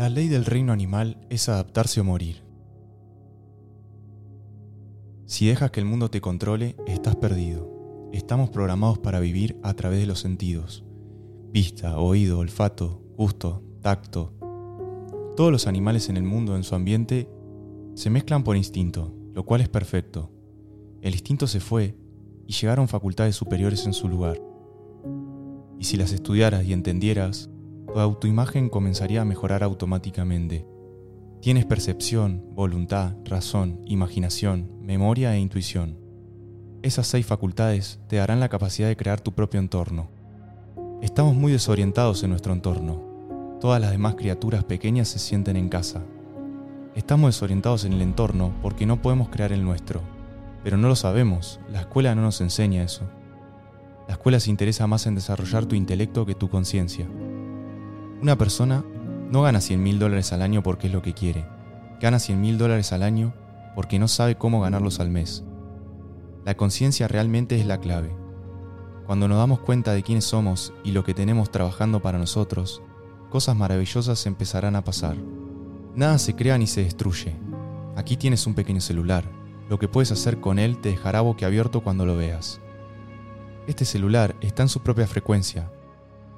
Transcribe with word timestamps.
La 0.00 0.08
ley 0.08 0.28
del 0.28 0.46
reino 0.46 0.72
animal 0.72 1.18
es 1.28 1.50
adaptarse 1.50 2.00
o 2.00 2.04
morir. 2.04 2.42
Si 5.26 5.46
dejas 5.46 5.70
que 5.72 5.80
el 5.80 5.84
mundo 5.84 6.10
te 6.10 6.22
controle, 6.22 6.74
estás 6.86 7.16
perdido. 7.16 8.08
Estamos 8.10 8.48
programados 8.48 8.98
para 8.98 9.20
vivir 9.20 9.58
a 9.62 9.74
través 9.74 10.00
de 10.00 10.06
los 10.06 10.18
sentidos. 10.18 10.86
Vista, 11.52 11.98
oído, 11.98 12.38
olfato, 12.38 13.02
gusto, 13.14 13.62
tacto. 13.82 14.32
Todos 15.36 15.52
los 15.52 15.66
animales 15.66 16.08
en 16.08 16.16
el 16.16 16.22
mundo, 16.22 16.56
en 16.56 16.64
su 16.64 16.74
ambiente, 16.74 17.28
se 17.94 18.08
mezclan 18.08 18.42
por 18.42 18.56
instinto, 18.56 19.14
lo 19.34 19.44
cual 19.44 19.60
es 19.60 19.68
perfecto. 19.68 20.30
El 21.02 21.12
instinto 21.12 21.46
se 21.46 21.60
fue 21.60 21.94
y 22.46 22.54
llegaron 22.54 22.88
facultades 22.88 23.36
superiores 23.36 23.84
en 23.84 23.92
su 23.92 24.08
lugar. 24.08 24.40
Y 25.78 25.84
si 25.84 25.98
las 25.98 26.12
estudiaras 26.12 26.64
y 26.64 26.72
entendieras, 26.72 27.50
tu 27.92 27.98
autoimagen 27.98 28.68
comenzaría 28.68 29.22
a 29.22 29.24
mejorar 29.24 29.62
automáticamente. 29.62 30.66
Tienes 31.40 31.64
percepción, 31.64 32.44
voluntad, 32.52 33.14
razón, 33.24 33.80
imaginación, 33.84 34.70
memoria 34.80 35.34
e 35.34 35.40
intuición. 35.40 35.98
Esas 36.82 37.06
seis 37.06 37.26
facultades 37.26 37.98
te 38.08 38.16
darán 38.16 38.40
la 38.40 38.48
capacidad 38.48 38.88
de 38.88 38.96
crear 38.96 39.20
tu 39.20 39.32
propio 39.32 39.58
entorno. 39.58 40.08
Estamos 41.02 41.34
muy 41.34 41.50
desorientados 41.52 42.22
en 42.22 42.30
nuestro 42.30 42.52
entorno. 42.52 43.02
Todas 43.60 43.80
las 43.80 43.90
demás 43.90 44.14
criaturas 44.14 44.64
pequeñas 44.64 45.08
se 45.08 45.18
sienten 45.18 45.56
en 45.56 45.68
casa. 45.68 46.02
Estamos 46.94 47.34
desorientados 47.34 47.84
en 47.84 47.94
el 47.94 48.02
entorno 48.02 48.52
porque 48.62 48.86
no 48.86 49.02
podemos 49.02 49.30
crear 49.30 49.52
el 49.52 49.64
nuestro. 49.64 50.00
Pero 50.62 50.76
no 50.76 50.88
lo 50.88 50.96
sabemos, 50.96 51.58
la 51.70 51.80
escuela 51.80 52.14
no 52.14 52.22
nos 52.22 52.40
enseña 52.40 52.82
eso. 52.84 53.08
La 54.06 54.14
escuela 54.14 54.40
se 54.40 54.50
interesa 54.50 54.86
más 54.86 55.06
en 55.06 55.14
desarrollar 55.14 55.66
tu 55.66 55.74
intelecto 55.74 56.26
que 56.26 56.34
tu 56.34 56.50
conciencia. 56.50 57.06
Una 58.22 58.36
persona 58.36 58.84
no 59.30 59.40
gana 59.40 59.62
100 59.62 59.82
mil 59.82 59.98
dólares 59.98 60.34
al 60.34 60.42
año 60.42 60.62
porque 60.62 60.88
es 60.88 60.92
lo 60.92 61.00
que 61.00 61.14
quiere. 61.14 61.46
Gana 62.02 62.18
100 62.18 62.38
mil 62.38 62.58
dólares 62.58 62.92
al 62.92 63.02
año 63.02 63.32
porque 63.74 63.98
no 63.98 64.08
sabe 64.08 64.36
cómo 64.36 64.60
ganarlos 64.60 65.00
al 65.00 65.08
mes. 65.08 65.42
La 66.44 66.54
conciencia 66.54 67.08
realmente 67.08 67.58
es 67.58 67.64
la 67.64 67.80
clave. 67.80 68.14
Cuando 69.06 69.26
nos 69.26 69.38
damos 69.38 69.60
cuenta 69.60 69.94
de 69.94 70.02
quiénes 70.02 70.26
somos 70.26 70.74
y 70.84 70.90
lo 70.90 71.02
que 71.02 71.14
tenemos 71.14 71.50
trabajando 71.50 72.02
para 72.02 72.18
nosotros, 72.18 72.82
cosas 73.30 73.56
maravillosas 73.56 74.26
empezarán 74.26 74.76
a 74.76 74.84
pasar. 74.84 75.16
Nada 75.94 76.18
se 76.18 76.36
crea 76.36 76.58
ni 76.58 76.66
se 76.66 76.84
destruye. 76.84 77.34
Aquí 77.96 78.18
tienes 78.18 78.46
un 78.46 78.52
pequeño 78.52 78.82
celular. 78.82 79.24
Lo 79.70 79.78
que 79.78 79.88
puedes 79.88 80.12
hacer 80.12 80.40
con 80.40 80.58
él 80.58 80.78
te 80.78 80.90
dejará 80.90 81.22
boquiabierto 81.22 81.80
cuando 81.80 82.04
lo 82.04 82.18
veas. 82.18 82.60
Este 83.66 83.86
celular 83.86 84.36
está 84.42 84.62
en 84.62 84.68
su 84.68 84.82
propia 84.82 85.06
frecuencia 85.06 85.70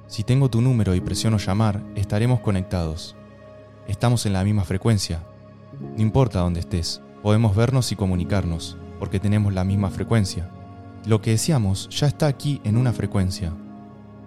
si 0.07 0.23
tengo 0.23 0.49
tu 0.49 0.61
número 0.61 0.95
y 0.95 1.01
presiono 1.01 1.37
llamar, 1.37 1.83
estaremos 1.95 2.41
conectados. 2.41 3.15
Estamos 3.87 4.25
en 4.25 4.33
la 4.33 4.43
misma 4.43 4.63
frecuencia. 4.63 5.23
No 5.79 6.01
importa 6.01 6.39
dónde 6.39 6.59
estés, 6.59 7.01
podemos 7.21 7.55
vernos 7.55 7.91
y 7.91 7.95
comunicarnos, 7.95 8.77
porque 8.99 9.19
tenemos 9.19 9.53
la 9.53 9.63
misma 9.63 9.89
frecuencia. 9.89 10.49
Lo 11.05 11.21
que 11.21 11.31
deseamos 11.31 11.89
ya 11.89 12.07
está 12.07 12.27
aquí 12.27 12.61
en 12.63 12.77
una 12.77 12.93
frecuencia. 12.93 13.53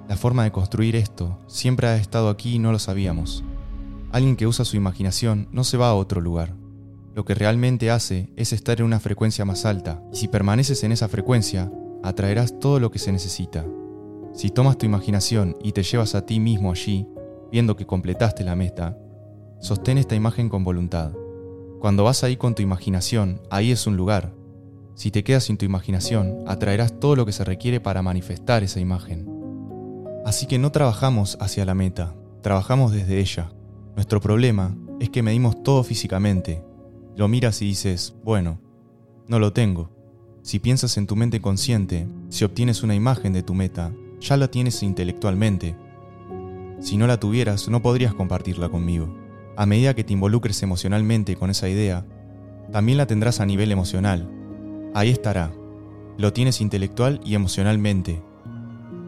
La 0.09 0.17
forma 0.17 0.45
de 0.45 0.53
construir 0.53 0.97
esto 0.97 1.39
siempre 1.47 1.87
ha 1.87 1.97
estado 1.97 2.29
aquí 2.29 2.55
y 2.55 2.59
no 2.59 2.73
lo 2.73 2.79
sabíamos. 2.79 3.45
Alguien 4.13 4.37
que 4.37 4.47
usa 4.47 4.65
su 4.65 4.77
imaginación 4.77 5.49
no 5.53 5.65
se 5.65 5.77
va 5.77 5.89
a 5.89 5.95
otro 5.95 6.21
lugar. 6.21 6.55
Lo 7.15 7.25
que 7.25 7.35
realmente 7.35 7.91
hace 7.91 8.31
es 8.37 8.53
estar 8.53 8.79
en 8.81 8.87
una 8.87 9.01
frecuencia 9.01 9.45
más 9.45 9.65
alta, 9.65 10.03
y 10.13 10.17
si 10.17 10.29
permaneces 10.29 10.85
en 10.85 10.93
esa 10.93 11.09
frecuencia, 11.09 11.73
atraerás 12.03 12.61
todo 12.61 12.79
lo 12.79 12.91
que 12.91 12.99
se 12.99 13.11
necesita. 13.11 13.65
Si 14.37 14.51
tomas 14.51 14.77
tu 14.77 14.85
imaginación 14.85 15.57
y 15.63 15.73
te 15.73 15.83
llevas 15.83 16.15
a 16.15 16.27
ti 16.27 16.41
mismo 16.41 16.71
allí, 16.71 17.09
viendo 17.51 17.75
que 17.75 17.87
completaste 17.87 18.45
la 18.45 18.55
meta, 18.55 18.99
sostén 19.61 19.97
esta 19.97 20.15
imagen 20.15 20.51
con 20.51 20.63
voluntad. 20.63 21.13
Cuando 21.81 22.05
vas 22.05 22.23
ahí 22.23 22.37
con 22.37 22.55
tu 22.55 22.61
imaginación, 22.61 23.41
ahí 23.51 23.73
es 23.73 23.87
un 23.87 23.97
lugar. 23.97 24.35
Si 24.95 25.11
te 25.11 25.25
quedas 25.25 25.45
sin 25.45 25.57
tu 25.57 25.65
imaginación, 25.65 26.45
atraerás 26.47 27.01
todo 27.01 27.17
lo 27.17 27.25
que 27.25 27.33
se 27.33 27.45
requiere 27.45 27.81
para 27.81 28.03
manifestar 28.03 28.63
esa 28.63 28.79
imagen. 28.79 29.27
Así 30.27 30.45
que 30.45 30.59
no 30.59 30.71
trabajamos 30.71 31.39
hacia 31.41 31.65
la 31.65 31.75
meta, 31.75 32.15
trabajamos 32.43 32.93
desde 32.93 33.21
ella. 33.21 33.51
Nuestro 33.95 34.21
problema 34.21 34.77
es 35.01 35.09
que 35.09 35.23
medimos 35.23 35.63
todo 35.63 35.83
físicamente. 35.83 36.63
Lo 37.17 37.27
miras 37.27 37.63
y 37.63 37.65
dices, 37.65 38.15
bueno, 38.23 38.61
no 39.29 39.39
lo 39.39 39.55
tengo. 39.55 39.89
Si 40.43 40.59
piensas 40.59 40.99
en 40.99 41.07
tu 41.07 41.17
mente 41.17 41.41
consciente, 41.41 42.07
si 42.29 42.45
obtienes 42.45 42.83
una 42.83 42.95
imagen 42.95 43.33
de 43.33 43.43
tu 43.43 43.55
meta, 43.55 43.95
ya 44.21 44.37
la 44.37 44.49
tienes 44.49 44.83
intelectualmente. 44.83 45.77
Si 46.81 46.97
no 46.97 47.07
la 47.07 47.19
tuvieras, 47.19 47.69
no 47.69 47.83
podrías 47.83 48.15
compartirla 48.15 48.69
conmigo. 48.69 49.17
A 49.57 49.67
medida 49.67 49.95
que 49.95 50.05
te 50.05 50.13
involucres 50.13 50.63
emocionalmente 50.63 51.37
con 51.37 51.51
esa 51.51 51.69
idea, 51.69 52.05
también 52.71 52.99
la 52.99 53.07
tendrás 53.07 53.41
a 53.41 53.47
nivel 53.47 53.73
emocional. 53.73 54.31
Ahí 54.95 55.11
estará. 55.11 55.53
Lo 56.19 56.33
tienes 56.33 56.61
intelectual 56.61 57.21
y 57.25 57.35
emocionalmente. 57.35 58.23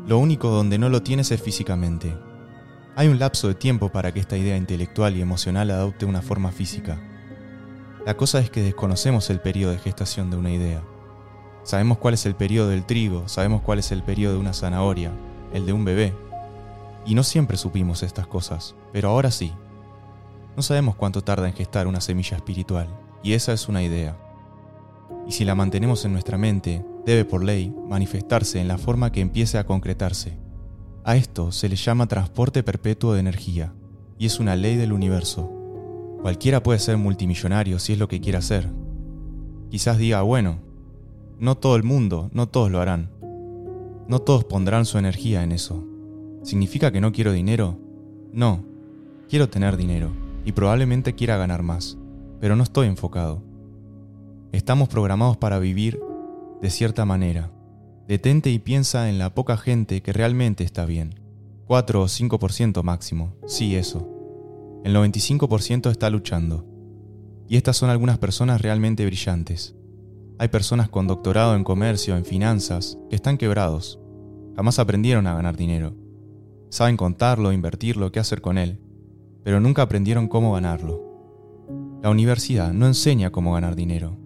Lo 0.06 0.18
único 0.18 0.48
donde 0.48 0.78
no 0.78 0.88
lo 0.88 1.02
tienes 1.02 1.30
es 1.30 1.42
físicamente. 1.42 2.16
Hay 2.96 3.08
un 3.08 3.18
lapso 3.18 3.48
de 3.48 3.54
tiempo 3.54 3.90
para 3.90 4.12
que 4.12 4.20
esta 4.20 4.36
idea 4.36 4.56
intelectual 4.56 5.16
y 5.16 5.20
emocional 5.20 5.70
adopte 5.70 6.06
una 6.06 6.22
forma 6.22 6.50
física. 6.50 7.00
La 8.06 8.16
cosa 8.16 8.40
es 8.40 8.50
que 8.50 8.62
desconocemos 8.62 9.28
el 9.30 9.40
periodo 9.40 9.72
de 9.72 9.78
gestación 9.78 10.30
de 10.30 10.36
una 10.36 10.50
idea. 10.50 10.82
Sabemos 11.68 11.98
cuál 11.98 12.14
es 12.14 12.24
el 12.24 12.34
periodo 12.34 12.70
del 12.70 12.86
trigo, 12.86 13.28
sabemos 13.28 13.60
cuál 13.60 13.78
es 13.78 13.92
el 13.92 14.02
periodo 14.02 14.32
de 14.32 14.40
una 14.40 14.54
zanahoria, 14.54 15.12
el 15.52 15.66
de 15.66 15.74
un 15.74 15.84
bebé. 15.84 16.14
Y 17.04 17.14
no 17.14 17.22
siempre 17.22 17.58
supimos 17.58 18.02
estas 18.02 18.26
cosas, 18.26 18.74
pero 18.90 19.10
ahora 19.10 19.30
sí. 19.30 19.52
No 20.56 20.62
sabemos 20.62 20.94
cuánto 20.94 21.22
tarda 21.22 21.46
en 21.46 21.52
gestar 21.52 21.86
una 21.86 22.00
semilla 22.00 22.38
espiritual, 22.38 22.88
y 23.22 23.34
esa 23.34 23.52
es 23.52 23.68
una 23.68 23.82
idea. 23.82 24.16
Y 25.26 25.32
si 25.32 25.44
la 25.44 25.54
mantenemos 25.54 26.06
en 26.06 26.12
nuestra 26.12 26.38
mente, 26.38 26.86
debe 27.04 27.26
por 27.26 27.44
ley 27.44 27.70
manifestarse 27.86 28.58
en 28.62 28.68
la 28.68 28.78
forma 28.78 29.12
que 29.12 29.20
empiece 29.20 29.58
a 29.58 29.66
concretarse. 29.66 30.38
A 31.04 31.16
esto 31.16 31.52
se 31.52 31.68
le 31.68 31.76
llama 31.76 32.06
transporte 32.06 32.62
perpetuo 32.62 33.12
de 33.12 33.20
energía, 33.20 33.74
y 34.16 34.24
es 34.24 34.40
una 34.40 34.56
ley 34.56 34.76
del 34.76 34.94
universo. 34.94 35.52
Cualquiera 36.22 36.62
puede 36.62 36.78
ser 36.78 36.96
multimillonario 36.96 37.78
si 37.78 37.92
es 37.92 37.98
lo 37.98 38.08
que 38.08 38.22
quiere 38.22 38.38
hacer. 38.38 38.70
Quizás 39.70 39.98
diga, 39.98 40.22
bueno, 40.22 40.66
no 41.38 41.56
todo 41.56 41.76
el 41.76 41.84
mundo, 41.84 42.30
no 42.32 42.48
todos 42.48 42.70
lo 42.70 42.80
harán. 42.80 43.10
No 44.08 44.20
todos 44.20 44.44
pondrán 44.44 44.86
su 44.86 44.98
energía 44.98 45.42
en 45.42 45.52
eso. 45.52 45.84
¿Significa 46.42 46.90
que 46.90 47.00
no 47.00 47.12
quiero 47.12 47.32
dinero? 47.32 47.78
No, 48.32 48.64
quiero 49.28 49.48
tener 49.48 49.76
dinero 49.76 50.10
y 50.44 50.52
probablemente 50.52 51.14
quiera 51.14 51.36
ganar 51.36 51.62
más, 51.62 51.98
pero 52.40 52.56
no 52.56 52.62
estoy 52.62 52.88
enfocado. 52.88 53.42
Estamos 54.52 54.88
programados 54.88 55.36
para 55.36 55.58
vivir 55.58 56.00
de 56.60 56.70
cierta 56.70 57.04
manera. 57.04 57.52
Detente 58.08 58.50
y 58.50 58.58
piensa 58.58 59.10
en 59.10 59.18
la 59.18 59.34
poca 59.34 59.56
gente 59.56 60.00
que 60.00 60.12
realmente 60.12 60.64
está 60.64 60.86
bien. 60.86 61.20
4 61.66 62.00
o 62.00 62.06
5% 62.06 62.82
máximo, 62.82 63.34
sí 63.46 63.76
eso. 63.76 64.08
El 64.84 64.96
95% 64.96 65.90
está 65.90 66.08
luchando. 66.08 66.64
Y 67.46 67.56
estas 67.56 67.76
son 67.76 67.90
algunas 67.90 68.18
personas 68.18 68.62
realmente 68.62 69.04
brillantes. 69.04 69.74
Hay 70.40 70.48
personas 70.48 70.88
con 70.88 71.08
doctorado 71.08 71.56
en 71.56 71.64
comercio, 71.64 72.16
en 72.16 72.24
finanzas, 72.24 72.96
que 73.10 73.16
están 73.16 73.38
quebrados. 73.38 73.98
Jamás 74.54 74.78
aprendieron 74.78 75.26
a 75.26 75.34
ganar 75.34 75.56
dinero. 75.56 75.96
Saben 76.70 76.96
contarlo, 76.96 77.52
invertirlo, 77.52 78.12
qué 78.12 78.20
hacer 78.20 78.40
con 78.40 78.56
él, 78.56 78.78
pero 79.42 79.58
nunca 79.58 79.82
aprendieron 79.82 80.28
cómo 80.28 80.52
ganarlo. 80.52 81.02
La 82.04 82.10
universidad 82.10 82.72
no 82.72 82.86
enseña 82.86 83.30
cómo 83.30 83.52
ganar 83.52 83.74
dinero. 83.74 84.16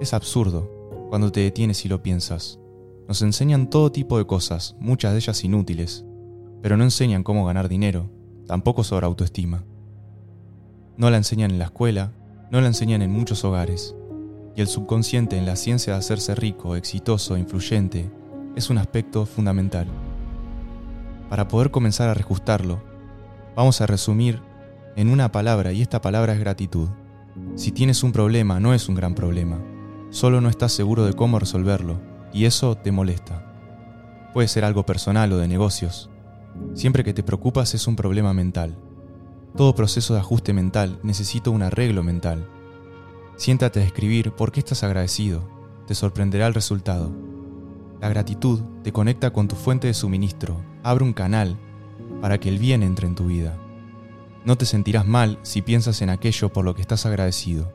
Es 0.00 0.12
absurdo 0.12 1.08
cuando 1.08 1.30
te 1.30 1.38
detienes 1.38 1.84
y 1.84 1.88
lo 1.88 2.02
piensas. 2.02 2.58
Nos 3.06 3.22
enseñan 3.22 3.70
todo 3.70 3.92
tipo 3.92 4.18
de 4.18 4.26
cosas, 4.26 4.74
muchas 4.80 5.12
de 5.12 5.18
ellas 5.18 5.44
inútiles, 5.44 6.04
pero 6.62 6.76
no 6.76 6.82
enseñan 6.82 7.22
cómo 7.22 7.46
ganar 7.46 7.68
dinero, 7.68 8.10
tampoco 8.48 8.82
sobre 8.82 9.06
autoestima. 9.06 9.64
No 10.96 11.10
la 11.10 11.18
enseñan 11.18 11.52
en 11.52 11.60
la 11.60 11.66
escuela, 11.66 12.12
no 12.50 12.60
la 12.60 12.66
enseñan 12.66 13.02
en 13.02 13.12
muchos 13.12 13.44
hogares 13.44 13.94
y 14.56 14.60
el 14.60 14.66
subconsciente 14.66 15.36
en 15.36 15.46
la 15.46 15.56
ciencia 15.56 15.92
de 15.92 15.98
hacerse 15.98 16.34
rico, 16.34 16.76
exitoso, 16.76 17.36
influyente, 17.36 18.10
es 18.56 18.70
un 18.70 18.78
aspecto 18.78 19.26
fundamental. 19.26 19.86
Para 21.28 21.48
poder 21.48 21.70
comenzar 21.70 22.08
a 22.08 22.14
reajustarlo, 22.14 22.82
vamos 23.54 23.80
a 23.80 23.86
resumir 23.86 24.40
en 24.96 25.10
una 25.10 25.30
palabra 25.30 25.72
y 25.72 25.82
esta 25.82 26.00
palabra 26.00 26.32
es 26.32 26.40
gratitud. 26.40 26.88
Si 27.54 27.70
tienes 27.70 28.02
un 28.02 28.12
problema 28.12 28.58
no 28.58 28.74
es 28.74 28.88
un 28.88 28.96
gran 28.96 29.14
problema, 29.14 29.60
solo 30.10 30.40
no 30.40 30.48
estás 30.48 30.72
seguro 30.72 31.04
de 31.04 31.12
cómo 31.12 31.38
resolverlo 31.38 32.00
y 32.32 32.44
eso 32.44 32.76
te 32.76 32.90
molesta. 32.90 33.46
Puede 34.34 34.48
ser 34.48 34.64
algo 34.64 34.84
personal 34.84 35.32
o 35.32 35.38
de 35.38 35.48
negocios. 35.48 36.10
Siempre 36.74 37.04
que 37.04 37.14
te 37.14 37.22
preocupas 37.22 37.74
es 37.74 37.86
un 37.86 37.96
problema 37.96 38.34
mental. 38.34 38.76
Todo 39.56 39.74
proceso 39.74 40.14
de 40.14 40.20
ajuste 40.20 40.52
mental 40.52 40.98
necesita 41.02 41.50
un 41.50 41.62
arreglo 41.62 42.02
mental 42.02 42.46
Siéntate 43.40 43.80
a 43.80 43.84
escribir 43.84 44.32
por 44.32 44.52
qué 44.52 44.60
estás 44.60 44.84
agradecido. 44.84 45.48
Te 45.86 45.94
sorprenderá 45.94 46.46
el 46.46 46.52
resultado. 46.52 47.10
La 47.98 48.10
gratitud 48.10 48.60
te 48.82 48.92
conecta 48.92 49.32
con 49.32 49.48
tu 49.48 49.56
fuente 49.56 49.86
de 49.86 49.94
suministro, 49.94 50.60
abre 50.82 51.04
un 51.04 51.14
canal 51.14 51.56
para 52.20 52.38
que 52.38 52.50
el 52.50 52.58
bien 52.58 52.82
entre 52.82 53.06
en 53.06 53.14
tu 53.14 53.28
vida. 53.28 53.56
No 54.44 54.58
te 54.58 54.66
sentirás 54.66 55.06
mal 55.06 55.38
si 55.40 55.62
piensas 55.62 56.02
en 56.02 56.10
aquello 56.10 56.52
por 56.52 56.66
lo 56.66 56.74
que 56.74 56.82
estás 56.82 57.06
agradecido. 57.06 57.72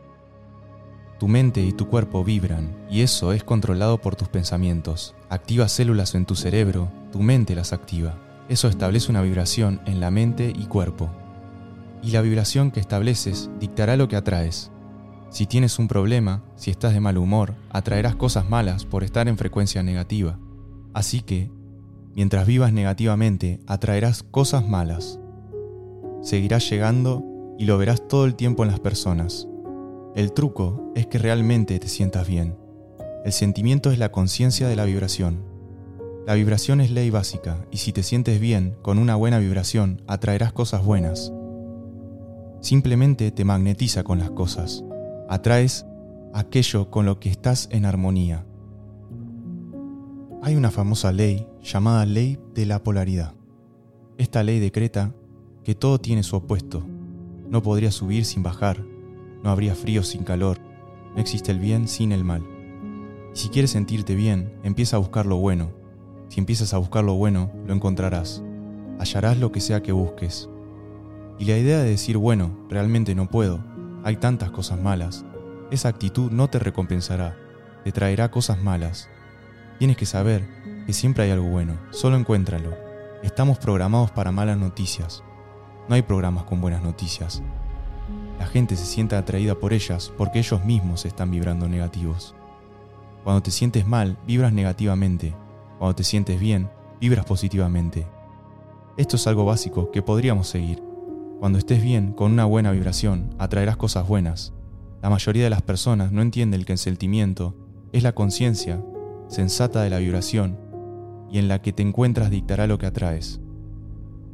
Tu 1.17 1.27
mente 1.27 1.61
y 1.61 1.71
tu 1.71 1.87
cuerpo 1.87 2.23
vibran 2.23 2.85
y 2.87 3.01
eso 3.01 3.33
es 3.33 3.43
controlado 3.43 3.99
por 3.99 4.15
tus 4.15 4.27
pensamientos. 4.27 5.15
Activa 5.29 5.67
células 5.67 6.13
en 6.13 6.27
tu 6.27 6.35
cerebro, 6.35 6.91
tu 7.11 7.23
mente 7.23 7.55
las 7.55 7.73
activa. 7.73 8.19
Eso 8.49 8.67
establece 8.67 9.09
una 9.09 9.23
vibración 9.23 9.81
en 9.87 9.99
la 9.99 10.11
mente 10.11 10.53
y 10.55 10.67
cuerpo. 10.67 11.09
Y 12.03 12.11
la 12.11 12.21
vibración 12.21 12.69
que 12.69 12.81
estableces 12.81 13.49
dictará 13.59 13.97
lo 13.97 14.07
que 14.07 14.15
atraes. 14.15 14.71
Si 15.29 15.45
tienes 15.45 15.79
un 15.79 15.87
problema, 15.87 16.43
si 16.55 16.71
estás 16.71 16.93
de 16.93 16.99
mal 16.99 17.17
humor, 17.17 17.55
atraerás 17.69 18.15
cosas 18.15 18.49
malas 18.49 18.85
por 18.85 19.03
estar 19.03 19.27
en 19.27 19.37
frecuencia 19.37 19.83
negativa. 19.83 20.39
Así 20.93 21.21
que, 21.21 21.51
mientras 22.15 22.47
vivas 22.47 22.71
negativamente, 22.71 23.59
atraerás 23.67 24.23
cosas 24.23 24.67
malas. 24.67 25.19
Seguirás 26.21 26.69
llegando 26.69 27.23
y 27.59 27.65
lo 27.65 27.77
verás 27.77 28.07
todo 28.07 28.25
el 28.25 28.35
tiempo 28.35 28.63
en 28.63 28.71
las 28.71 28.79
personas. 28.79 29.47
El 30.15 30.31
truco 30.31 30.91
es 30.95 31.07
que 31.07 31.17
realmente 31.17 31.77
te 31.79 31.89
sientas 31.89 32.27
bien. 32.27 32.55
El 33.25 33.33
sentimiento 33.33 33.91
es 33.91 33.99
la 33.99 34.11
conciencia 34.11 34.67
de 34.67 34.75
la 34.75 34.85
vibración. 34.85 35.43
La 36.25 36.35
vibración 36.35 36.79
es 36.79 36.91
ley 36.91 37.09
básica 37.09 37.65
y 37.71 37.77
si 37.77 37.91
te 37.91 38.01
sientes 38.01 38.39
bien 38.39 38.77
con 38.81 38.97
una 38.97 39.15
buena 39.15 39.39
vibración, 39.39 40.01
atraerás 40.07 40.53
cosas 40.53 40.85
buenas. 40.85 41.33
Simplemente 42.61 43.31
te 43.31 43.43
magnetiza 43.45 44.03
con 44.03 44.19
las 44.19 44.31
cosas. 44.31 44.83
Atraes 45.27 45.87
aquello 46.35 46.91
con 46.91 47.07
lo 47.07 47.19
que 47.19 47.29
estás 47.29 47.67
en 47.71 47.85
armonía. 47.85 48.45
Hay 50.43 50.55
una 50.55 50.69
famosa 50.69 51.11
ley 51.11 51.47
llamada 51.63 52.05
ley 52.05 52.37
de 52.53 52.67
la 52.67 52.83
polaridad. 52.83 53.33
Esta 54.19 54.43
ley 54.43 54.59
decreta 54.59 55.15
que 55.63 55.73
todo 55.73 55.97
tiene 55.99 56.21
su 56.21 56.35
opuesto. 56.35 56.85
No 57.49 57.63
podría 57.63 57.89
subir 57.89 58.23
sin 58.23 58.43
bajar, 58.43 58.85
no 59.43 59.49
habría 59.49 59.73
frío 59.73 60.03
sin 60.03 60.23
calor, 60.23 60.59
no 61.15 61.21
existe 61.21 61.51
el 61.51 61.59
bien 61.59 61.87
sin 61.87 62.11
el 62.11 62.23
mal. 62.23 62.43
Y 63.33 63.37
si 63.37 63.49
quieres 63.49 63.71
sentirte 63.71 64.13
bien, 64.13 64.53
empieza 64.63 64.97
a 64.97 64.99
buscar 64.99 65.25
lo 65.25 65.37
bueno. 65.37 65.71
Si 66.27 66.39
empiezas 66.39 66.75
a 66.75 66.77
buscar 66.77 67.03
lo 67.03 67.15
bueno, 67.15 67.51
lo 67.65 67.73
encontrarás. 67.73 68.43
Hallarás 68.99 69.39
lo 69.39 69.51
que 69.51 69.59
sea 69.59 69.81
que 69.81 69.91
busques. 69.91 70.49
Y 71.39 71.45
la 71.45 71.57
idea 71.57 71.79
de 71.79 71.89
decir, 71.89 72.17
bueno, 72.17 72.51
realmente 72.69 73.15
no 73.15 73.27
puedo, 73.27 73.63
hay 74.05 74.17
tantas 74.17 74.51
cosas 74.51 74.79
malas, 74.79 75.25
esa 75.71 75.89
actitud 75.89 76.31
no 76.31 76.47
te 76.47 76.59
recompensará, 76.59 77.35
te 77.83 77.91
traerá 77.91 78.29
cosas 78.29 78.61
malas. 78.61 79.09
Tienes 79.79 79.97
que 79.97 80.05
saber 80.05 80.47
que 80.85 80.93
siempre 80.93 81.23
hay 81.23 81.31
algo 81.31 81.47
bueno, 81.47 81.73
solo 81.89 82.15
encuéntralo. 82.15 82.71
Estamos 83.23 83.57
programados 83.57 84.11
para 84.11 84.31
malas 84.31 84.59
noticias. 84.59 85.23
No 85.89 85.95
hay 85.95 86.03
programas 86.03 86.43
con 86.43 86.61
buenas 86.61 86.83
noticias. 86.83 87.41
La 88.37 88.45
gente 88.45 88.75
se 88.75 88.85
siente 88.85 89.15
atraída 89.15 89.55
por 89.55 89.73
ellas 89.73 90.13
porque 90.15 90.37
ellos 90.37 90.63
mismos 90.63 91.03
están 91.05 91.31
vibrando 91.31 91.67
negativos. 91.67 92.35
Cuando 93.23 93.41
te 93.41 93.49
sientes 93.49 93.87
mal, 93.87 94.19
vibras 94.27 94.53
negativamente. 94.53 95.33
Cuando 95.79 95.95
te 95.95 96.03
sientes 96.03 96.39
bien, 96.39 96.69
vibras 97.01 97.25
positivamente. 97.25 98.05
Esto 98.97 99.15
es 99.15 99.25
algo 99.25 99.45
básico 99.45 99.89
que 99.89 100.03
podríamos 100.03 100.47
seguir, 100.47 100.83
cuando 101.45 101.59
estés 101.59 101.83
bien, 101.83 102.11
con 102.11 102.31
una 102.31 102.45
buena 102.45 102.71
vibración, 102.71 103.35
atraerás 103.37 103.77
cosas 103.77 104.07
buenas. 104.07 104.51
La 105.03 105.11
mayoría 105.11 105.43
de 105.43 105.51
las 105.51 105.61
personas 105.61 106.11
no 106.11 106.23
entienden 106.23 106.63
que 106.63 106.71
el 106.71 106.79
sentimiento 106.79 107.53
es 107.93 108.01
la 108.01 108.15
conciencia 108.15 108.83
sensata 109.27 109.83
de 109.83 109.91
la 109.91 109.99
vibración 109.99 110.57
y 111.29 111.37
en 111.37 111.47
la 111.47 111.61
que 111.61 111.71
te 111.71 111.83
encuentras 111.83 112.31
dictará 112.31 112.65
lo 112.65 112.79
que 112.79 112.87
atraes. 112.87 113.41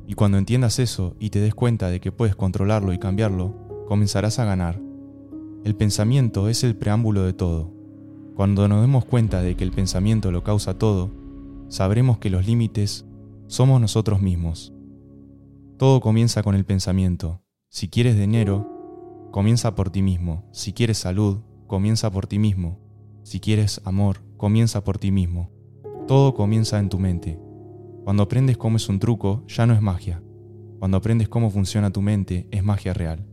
Y 0.08 0.14
cuando 0.14 0.38
entiendas 0.38 0.80
eso 0.80 1.18
y 1.20 1.32
te 1.32 1.42
des 1.42 1.54
cuenta 1.54 1.90
de 1.90 2.00
que 2.00 2.14
puedes 2.14 2.38
controlarlo 2.38 2.94
y 2.94 2.98
cambiarlo, 2.98 3.58
comenzarás 3.90 4.40
a 4.40 4.46
ganar. 4.46 4.80
El 5.66 5.76
pensamiento 5.76 6.48
es 6.48 6.64
el 6.64 6.78
preámbulo 6.78 7.24
de 7.24 7.34
todo. 7.34 7.74
Cuando 8.38 8.70
nos 8.70 8.80
demos 8.80 9.04
cuenta 9.04 9.42
de 9.42 9.58
que 9.58 9.66
el 9.66 9.74
pensamiento 9.74 10.32
lo 10.32 10.46
causa 10.46 10.80
todo, 10.80 11.12
sabremos 11.68 12.20
que 12.20 12.30
los 12.30 12.48
límites 12.48 13.06
somos 13.48 13.82
nosotros 13.82 14.22
mismos. 14.22 14.72
Todo 15.82 16.00
comienza 16.00 16.44
con 16.44 16.54
el 16.54 16.64
pensamiento. 16.64 17.42
Si 17.68 17.90
quieres 17.90 18.16
dinero, 18.16 18.70
comienza 19.32 19.74
por 19.74 19.90
ti 19.90 20.04
mismo. 20.04 20.48
Si 20.52 20.74
quieres 20.74 21.00
salud, 21.00 21.40
comienza 21.66 22.12
por 22.12 22.28
ti 22.28 22.38
mismo. 22.38 22.78
Si 23.24 23.40
quieres 23.40 23.82
amor, 23.84 24.22
comienza 24.38 24.84
por 24.84 25.00
ti 25.00 25.10
mismo. 25.10 25.50
Todo 26.08 26.36
comienza 26.36 26.78
en 26.78 26.90
tu 26.90 27.00
mente. 27.00 27.40
Cuando 28.04 28.22
aprendes 28.22 28.60
cómo 28.60 28.78
es 28.78 28.90
un 28.90 29.00
truco, 29.00 29.44
ya 29.48 29.66
no 29.66 29.74
es 29.74 29.82
magia. 29.82 30.22
Cuando 30.78 30.98
aprendes 30.98 31.30
cómo 31.30 31.50
funciona 31.50 31.90
tu 31.90 32.04
mente, 32.04 32.48
es 32.52 32.64
magia 32.64 32.94
real. 32.94 33.26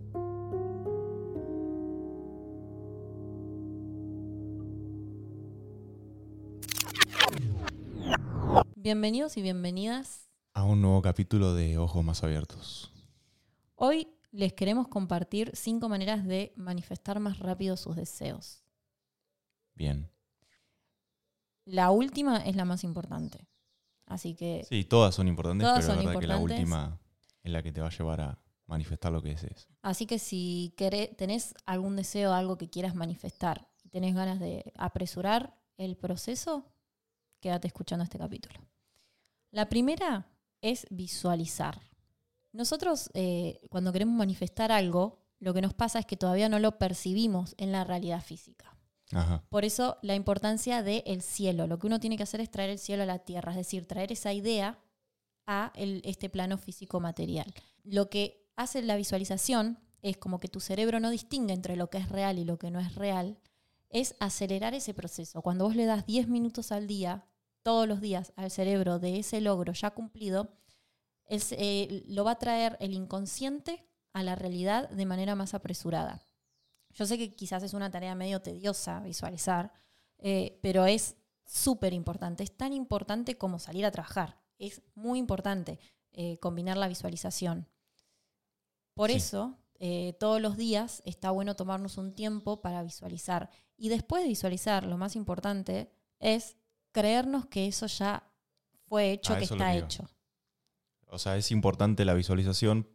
Bienvenidos 8.75 9.37
y 9.37 9.43
bienvenidas 9.43 10.27
a 10.58 10.64
un 10.64 10.82
nuevo 10.82 11.00
capítulo 11.00 11.55
de 11.55 11.78
Ojos 11.78 12.05
Más 12.05 12.25
Abiertos. 12.25 12.90
Hoy 13.76 14.08
les 14.32 14.52
queremos 14.55 14.88
compartir 14.88 15.52
cinco 15.55 15.88
maneras 15.88 16.26
de 16.26 16.52
manifestar 16.56 17.20
más 17.20 17.38
rápido 17.38 17.76
sus 17.76 17.94
deseos. 17.94 18.64
Bien. 19.76 20.10
La 21.64 21.93
última 21.93 22.38
es 22.38 22.56
la 22.56 22.64
más 22.64 22.82
importante. 22.82 23.46
Así 24.05 24.34
que. 24.34 24.66
Sí, 24.69 24.82
todas 24.82 25.14
son 25.14 25.28
importantes, 25.28 25.69
pero 25.76 25.87
la 25.87 25.94
verdad 25.94 26.20
que 26.20 26.26
la 26.26 26.38
última 26.38 26.99
es 27.44 27.52
la 27.52 27.62
que 27.62 27.70
te 27.70 27.81
va 27.81 27.87
a 27.87 27.96
llevar 27.96 28.20
a 28.20 28.43
manifestar 28.66 29.12
lo 29.12 29.22
que 29.22 29.28
desees. 29.28 29.69
Así 29.82 30.06
que 30.06 30.19
si 30.19 30.75
tenés 31.16 31.54
algún 31.66 31.94
deseo, 31.94 32.32
algo 32.32 32.58
que 32.58 32.69
quieras 32.69 32.96
manifestar 32.96 33.69
tenés 33.93 34.12
ganas 34.12 34.40
de 34.40 34.72
apresurar 34.76 35.56
el 35.76 35.96
proceso, 35.96 36.66
quédate 37.38 37.69
escuchando 37.69 38.02
este 38.02 38.19
capítulo. 38.19 38.58
La 39.52 39.69
primera 39.69 40.26
es 40.60 40.87
visualizar. 40.90 41.81
Nosotros 42.52 43.10
eh, 43.14 43.60
cuando 43.70 43.93
queremos 43.93 44.16
manifestar 44.16 44.72
algo, 44.72 45.25
lo 45.38 45.55
que 45.55 45.62
nos 45.62 45.75
pasa 45.75 46.00
es 46.00 46.06
que 46.06 46.16
todavía 46.16 46.49
no 46.49 46.58
lo 46.58 46.78
percibimos 46.78 47.55
en 47.58 47.72
la 47.72 47.84
realidad 47.84 48.22
física. 48.22 48.75
Por 49.49 49.64
eso 49.64 49.96
la 50.02 50.14
importancia 50.14 50.82
del 50.82 51.22
cielo. 51.22 51.66
Lo 51.66 51.78
que 51.78 51.87
uno 51.87 51.99
tiene 51.99 52.19
que 52.19 52.25
hacer 52.25 52.40
es 52.40 52.50
traer 52.50 52.70
el 52.70 52.78
cielo 52.78 53.05
a 53.05 53.06
la 53.06 53.20
tierra, 53.20 53.52
es 53.52 53.56
decir, 53.56 53.87
traer 53.87 54.12
esa 54.12 54.34
idea 54.34 54.78
a 55.46 55.72
este 55.75 56.28
plano 56.28 56.58
físico 56.58 57.00
material. 57.00 57.47
Lo 57.85 58.11
que 58.11 58.47
hace 58.56 58.83
la 58.83 58.97
visualización 58.97 59.78
es 60.02 60.18
como 60.18 60.40
que 60.40 60.49
tu 60.49 60.61
cerebro 60.61 61.00
no 61.00 61.11
distingue 61.11 61.54
entre 61.54 61.76
lo 61.76 61.88
que 61.88 61.99
es 61.99 62.11
real 62.11 62.38
y 62.38 62.44
lo 62.44 62.59
que 62.59 62.71
no 62.71 62.80
es 62.80 62.94
real, 62.97 63.38
es 63.88 64.14
acelerar 64.21 64.75
ese 64.75 64.92
proceso. 64.92 65.40
Cuando 65.40 65.64
vos 65.64 65.75
le 65.75 65.87
das 65.87 66.04
10 66.04 66.28
minutos 66.28 66.71
al 66.71 66.87
día 66.87 67.25
todos 67.62 67.87
los 67.87 68.00
días 68.00 68.33
al 68.37 68.50
cerebro 68.50 68.99
de 68.99 69.19
ese 69.19 69.41
logro 69.41 69.73
ya 69.73 69.91
cumplido, 69.91 70.59
eh, 71.31 72.05
lo 72.09 72.25
va 72.25 72.33
a 72.33 72.38
traer 72.38 72.77
el 72.81 72.95
inconsciente 72.95 73.87
a 74.12 74.23
la 74.23 74.35
realidad 74.35 74.88
de 74.88 75.07
manera 75.07 75.35
más 75.35 75.55
apresurada. 75.55 76.23
Yo 76.91 77.07
sé 77.07 77.19
que 77.19 77.35
quizás 77.35 77.62
es 77.62 77.75
una 77.75 77.91
tarea 77.91 78.15
medio 78.15 78.41
tediosa 78.41 79.00
visualizar, 79.00 79.73
eh, 80.19 80.59
pero 80.62 80.87
es 80.87 81.17
súper 81.45 81.93
importante. 81.93 82.43
Es 82.45 82.57
tan 82.57 82.73
importante 82.73 83.37
como 83.37 83.59
salir 83.59 83.85
a 83.85 83.91
trabajar. 83.91 84.41
Es 84.59 84.83
muy 84.95 85.19
importante 85.19 85.79
eh, 86.12 86.38
combinar 86.38 86.77
la 86.77 86.88
visualización. 86.88 87.69
Por 88.95 89.11
eso, 89.11 89.57
todos 90.19 90.41
los 90.41 90.57
días 90.57 91.03
está 91.05 91.31
bueno 91.31 91.55
tomarnos 91.55 91.99
un 91.99 92.12
tiempo 92.12 92.61
para 92.61 92.83
visualizar. 92.83 93.49
Y 93.77 93.91
después 93.91 94.25
de 94.25 94.29
visualizar, 94.29 94.85
lo 94.85 94.99
más 94.99 95.15
importante 95.15 95.93
es 96.19 96.57
creernos 96.99 97.47
que 97.47 97.69
eso 97.69 97.87
ya 97.87 98.25
fue 98.88 99.12
hecho, 99.12 99.37
que 99.37 99.45
está 99.45 99.76
hecho. 99.76 100.09
O 101.07 101.21
sea, 101.21 101.37
es 101.37 101.52
importante 101.52 102.05
la 102.05 102.14
visualización 102.14 102.88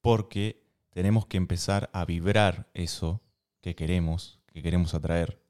porque 0.00 0.66
tenemos 0.90 1.26
que 1.26 1.36
empezar 1.36 1.88
a 1.92 2.04
vibrar 2.04 2.68
eso 2.74 3.22
que 3.60 3.76
queremos, 3.76 4.40
que 4.48 4.60
queremos 4.60 4.92
atraer. 4.92 5.40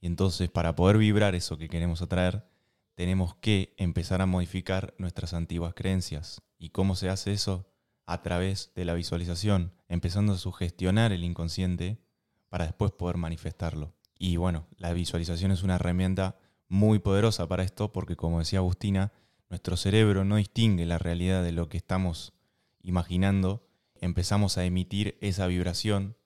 Y 0.00 0.06
entonces, 0.06 0.48
para 0.48 0.74
poder 0.74 0.96
vibrar 0.96 1.34
eso 1.34 1.58
que 1.58 1.68
queremos 1.68 2.00
atraer, 2.00 2.48
tenemos 2.94 3.34
que 3.34 3.74
empezar 3.76 4.22
a 4.22 4.26
modificar 4.26 4.94
nuestras 4.96 5.34
antiguas 5.34 5.74
creencias. 5.74 6.40
¿Y 6.58 6.70
cómo 6.70 6.96
se 6.96 7.10
hace 7.10 7.32
eso? 7.32 7.68
A 8.06 8.22
través 8.22 8.72
de 8.74 8.86
la 8.86 8.94
visualización, 8.94 9.74
empezando 9.88 10.32
a 10.32 10.38
sugestionar 10.38 11.12
el 11.12 11.24
inconsciente 11.24 12.00
para 12.48 12.64
después 12.64 12.92
poder 12.92 13.18
manifestarlo. 13.18 13.92
Y 14.18 14.38
bueno, 14.38 14.66
la 14.78 14.94
visualización 14.94 15.50
es 15.50 15.62
una 15.62 15.74
herramienta 15.74 16.38
muy 16.68 16.98
poderosa 16.98 17.46
para 17.46 17.62
esto 17.62 17.92
porque, 17.92 18.16
como 18.16 18.38
decía 18.38 18.58
Agustina, 18.58 19.12
nuestro 19.48 19.76
cerebro 19.76 20.24
no 20.24 20.36
distingue 20.36 20.84
la 20.86 20.98
realidad 20.98 21.42
de 21.42 21.52
lo 21.52 21.68
que 21.68 21.78
estamos 21.78 22.34
imaginando. 22.82 23.64
Empezamos 23.94 24.58
a 24.58 24.64
emitir 24.64 25.16
esa 25.20 25.46
vibración 25.46 26.16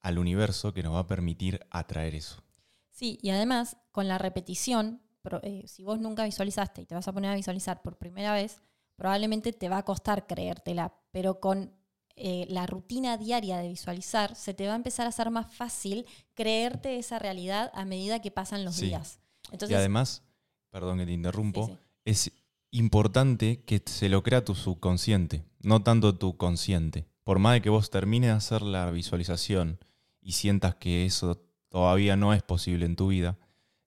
al 0.00 0.18
universo 0.18 0.72
que 0.74 0.82
nos 0.82 0.94
va 0.94 1.00
a 1.00 1.06
permitir 1.06 1.66
atraer 1.70 2.14
eso. 2.14 2.42
Sí, 2.90 3.18
y 3.22 3.30
además 3.30 3.76
con 3.92 4.08
la 4.08 4.18
repetición, 4.18 5.02
eh, 5.42 5.64
si 5.66 5.82
vos 5.84 5.98
nunca 6.00 6.24
visualizaste 6.24 6.82
y 6.82 6.86
te 6.86 6.94
vas 6.94 7.08
a 7.08 7.12
poner 7.12 7.30
a 7.30 7.34
visualizar 7.36 7.82
por 7.82 7.96
primera 7.96 8.32
vez, 8.32 8.60
probablemente 8.96 9.52
te 9.52 9.68
va 9.68 9.78
a 9.78 9.84
costar 9.84 10.26
creértela, 10.26 10.94
pero 11.10 11.40
con 11.40 11.72
eh, 12.16 12.46
la 12.48 12.66
rutina 12.66 13.16
diaria 13.16 13.58
de 13.58 13.68
visualizar, 13.68 14.36
se 14.36 14.54
te 14.54 14.66
va 14.68 14.74
a 14.74 14.76
empezar 14.76 15.06
a 15.06 15.08
hacer 15.08 15.30
más 15.30 15.52
fácil 15.52 16.06
creerte 16.34 16.98
esa 16.98 17.18
realidad 17.18 17.72
a 17.74 17.84
medida 17.84 18.20
que 18.20 18.30
pasan 18.30 18.64
los 18.64 18.76
Sí. 18.76 18.86
días. 18.86 19.18
Entonces, 19.54 19.74
y 19.74 19.78
además, 19.78 20.22
perdón 20.70 20.98
que 20.98 21.06
te 21.06 21.12
interrumpo, 21.12 21.66
Sí, 21.66 21.72
sí. 21.72 21.78
es 22.04 22.32
importante 22.70 23.62
que 23.64 23.80
se 23.84 24.08
lo 24.08 24.22
crea 24.22 24.44
tu 24.44 24.54
subconsciente, 24.54 25.44
no 25.60 25.82
tanto 25.82 26.16
tu 26.16 26.36
consciente. 26.36 27.06
Por 27.22 27.38
más 27.38 27.54
de 27.54 27.62
que 27.62 27.70
vos 27.70 27.88
termines 27.90 28.28
de 28.30 28.36
hacer 28.36 28.62
la 28.62 28.90
visualización 28.90 29.78
y 30.20 30.32
sientas 30.32 30.74
que 30.74 31.06
eso 31.06 31.40
todavía 31.68 32.16
no 32.16 32.34
es 32.34 32.42
posible 32.42 32.84
en 32.86 32.96
tu 32.96 33.08
vida, 33.08 33.38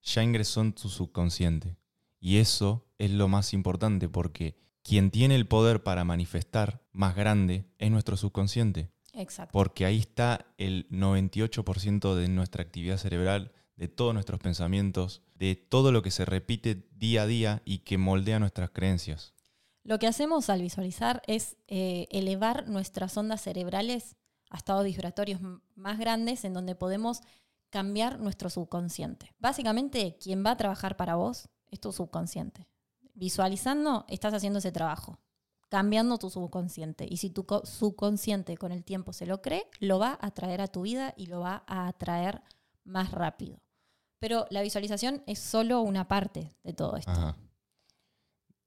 ya 0.02 0.22
ingresó 0.22 0.60
en 0.62 0.72
tu 0.72 0.88
subconsciente. 0.88 1.76
Y 2.18 2.38
eso 2.38 2.86
es 2.98 3.10
lo 3.12 3.28
más 3.28 3.52
importante 3.52 4.08
porque 4.08 4.56
quien 4.82 5.10
tiene 5.10 5.36
el 5.36 5.46
poder 5.46 5.82
para 5.82 6.02
manifestar 6.04 6.82
más 6.92 7.14
grande 7.14 7.64
es 7.78 7.90
nuestro 7.90 8.16
subconsciente. 8.16 8.90
exacto. 9.12 9.52
Porque 9.52 9.84
ahí 9.84 9.98
está 9.98 10.46
el 10.56 10.88
98% 10.90 12.14
de 12.14 12.28
nuestra 12.28 12.62
actividad 12.62 12.96
cerebral, 12.98 13.52
de 13.78 13.88
todos 13.88 14.12
nuestros 14.12 14.40
pensamientos, 14.40 15.22
de 15.34 15.54
todo 15.54 15.92
lo 15.92 16.02
que 16.02 16.10
se 16.10 16.24
repite 16.24 16.88
día 16.96 17.22
a 17.22 17.26
día 17.26 17.62
y 17.64 17.78
que 17.78 17.96
moldea 17.96 18.40
nuestras 18.40 18.70
creencias. 18.70 19.34
Lo 19.84 19.98
que 19.98 20.08
hacemos 20.08 20.50
al 20.50 20.60
visualizar 20.60 21.22
es 21.26 21.56
eh, 21.68 22.08
elevar 22.10 22.68
nuestras 22.68 23.16
ondas 23.16 23.40
cerebrales 23.40 24.16
a 24.50 24.56
estados 24.56 24.84
vibratorios 24.84 25.40
más 25.76 25.98
grandes 25.98 26.44
en 26.44 26.54
donde 26.54 26.74
podemos 26.74 27.20
cambiar 27.70 28.18
nuestro 28.18 28.50
subconsciente. 28.50 29.32
Básicamente, 29.38 30.16
quien 30.20 30.44
va 30.44 30.50
a 30.50 30.56
trabajar 30.56 30.96
para 30.96 31.14
vos 31.14 31.48
es 31.70 31.80
tu 31.80 31.92
subconsciente. 31.92 32.66
Visualizando, 33.14 34.04
estás 34.08 34.34
haciendo 34.34 34.58
ese 34.58 34.72
trabajo, 34.72 35.20
cambiando 35.68 36.18
tu 36.18 36.30
subconsciente. 36.30 37.06
Y 37.08 37.18
si 37.18 37.30
tu 37.30 37.46
co- 37.46 37.64
subconsciente 37.64 38.56
con 38.56 38.72
el 38.72 38.84
tiempo 38.84 39.12
se 39.12 39.26
lo 39.26 39.40
cree, 39.40 39.66
lo 39.78 39.98
va 39.98 40.18
a 40.20 40.30
traer 40.32 40.60
a 40.62 40.68
tu 40.68 40.82
vida 40.82 41.14
y 41.16 41.26
lo 41.26 41.40
va 41.40 41.62
a 41.66 41.88
atraer 41.88 42.42
más 42.84 43.12
rápido. 43.12 43.60
Pero 44.18 44.46
la 44.50 44.62
visualización 44.62 45.22
es 45.26 45.38
solo 45.38 45.80
una 45.80 46.08
parte 46.08 46.50
de 46.64 46.72
todo 46.72 46.96
esto. 46.96 47.36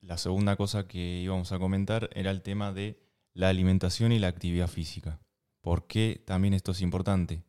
La 0.01 0.17
segunda 0.17 0.55
cosa 0.55 0.87
que 0.87 1.21
íbamos 1.21 1.51
a 1.51 1.59
comentar 1.59 2.09
era 2.13 2.31
el 2.31 2.41
tema 2.41 2.71
de 2.71 2.99
la 3.33 3.49
alimentación 3.49 4.11
y 4.11 4.19
la 4.19 4.27
actividad 4.27 4.67
física. 4.67 5.19
¿Por 5.61 5.87
qué 5.87 6.23
también 6.25 6.53
esto 6.53 6.71
es 6.71 6.81
importante? 6.81 7.43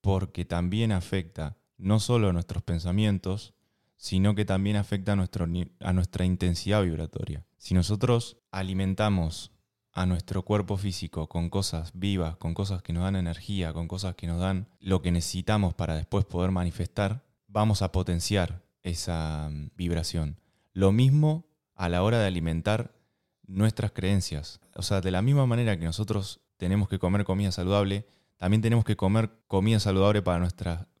Porque 0.00 0.44
también 0.44 0.92
afecta 0.92 1.58
no 1.76 2.00
solo 2.00 2.28
a 2.28 2.32
nuestros 2.32 2.62
pensamientos, 2.62 3.54
sino 3.96 4.34
que 4.34 4.44
también 4.44 4.76
afecta 4.76 5.12
a, 5.12 5.16
nuestro, 5.16 5.46
a 5.80 5.92
nuestra 5.92 6.24
intensidad 6.24 6.82
vibratoria. 6.82 7.44
Si 7.58 7.74
nosotros 7.74 8.38
alimentamos 8.50 9.52
a 9.92 10.06
nuestro 10.06 10.44
cuerpo 10.44 10.76
físico 10.76 11.28
con 11.28 11.50
cosas 11.50 11.90
vivas, 11.92 12.36
con 12.36 12.54
cosas 12.54 12.82
que 12.82 12.92
nos 12.92 13.02
dan 13.02 13.16
energía, 13.16 13.72
con 13.72 13.88
cosas 13.88 14.14
que 14.14 14.28
nos 14.28 14.40
dan 14.40 14.68
lo 14.78 15.02
que 15.02 15.10
necesitamos 15.10 15.74
para 15.74 15.96
después 15.96 16.24
poder 16.24 16.52
manifestar, 16.52 17.24
vamos 17.48 17.82
a 17.82 17.90
potenciar 17.90 18.62
esa 18.82 19.48
mm, 19.50 19.70
vibración. 19.76 20.40
Lo 20.72 20.92
mismo 20.92 21.46
a 21.74 21.88
la 21.88 22.02
hora 22.02 22.20
de 22.20 22.26
alimentar 22.26 22.94
nuestras 23.46 23.90
creencias. 23.92 24.60
O 24.74 24.82
sea, 24.82 25.00
de 25.00 25.10
la 25.10 25.22
misma 25.22 25.46
manera 25.46 25.78
que 25.78 25.84
nosotros 25.84 26.40
tenemos 26.56 26.88
que 26.88 26.98
comer 26.98 27.24
comida 27.24 27.50
saludable, 27.50 28.06
también 28.36 28.62
tenemos 28.62 28.84
que 28.84 28.96
comer 28.96 29.30
comida 29.48 29.80
saludable 29.80 30.22
para, 30.22 30.46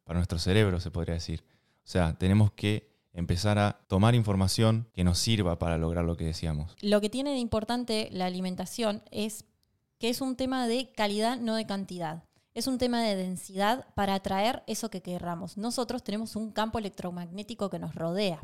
para 0.04 0.18
nuestro 0.18 0.38
cerebro, 0.38 0.80
se 0.80 0.90
podría 0.90 1.14
decir. 1.14 1.44
O 1.84 1.90
sea, 1.90 2.18
tenemos 2.18 2.50
que 2.52 2.88
empezar 3.12 3.58
a 3.58 3.80
tomar 3.88 4.14
información 4.14 4.88
que 4.92 5.04
nos 5.04 5.18
sirva 5.18 5.58
para 5.58 5.78
lograr 5.78 6.04
lo 6.04 6.16
que 6.16 6.24
decíamos. 6.24 6.76
Lo 6.80 7.00
que 7.00 7.10
tiene 7.10 7.30
de 7.30 7.38
importante 7.38 8.08
la 8.12 8.26
alimentación 8.26 9.02
es 9.10 9.44
que 9.98 10.08
es 10.08 10.20
un 10.20 10.36
tema 10.36 10.66
de 10.66 10.92
calidad, 10.92 11.38
no 11.38 11.56
de 11.56 11.66
cantidad. 11.66 12.24
Es 12.58 12.66
un 12.66 12.76
tema 12.76 13.00
de 13.04 13.14
densidad 13.14 13.86
para 13.94 14.14
atraer 14.14 14.64
eso 14.66 14.90
que 14.90 15.00
querramos. 15.00 15.56
Nosotros 15.56 16.02
tenemos 16.02 16.34
un 16.34 16.50
campo 16.50 16.80
electromagnético 16.80 17.70
que 17.70 17.78
nos 17.78 17.94
rodea. 17.94 18.42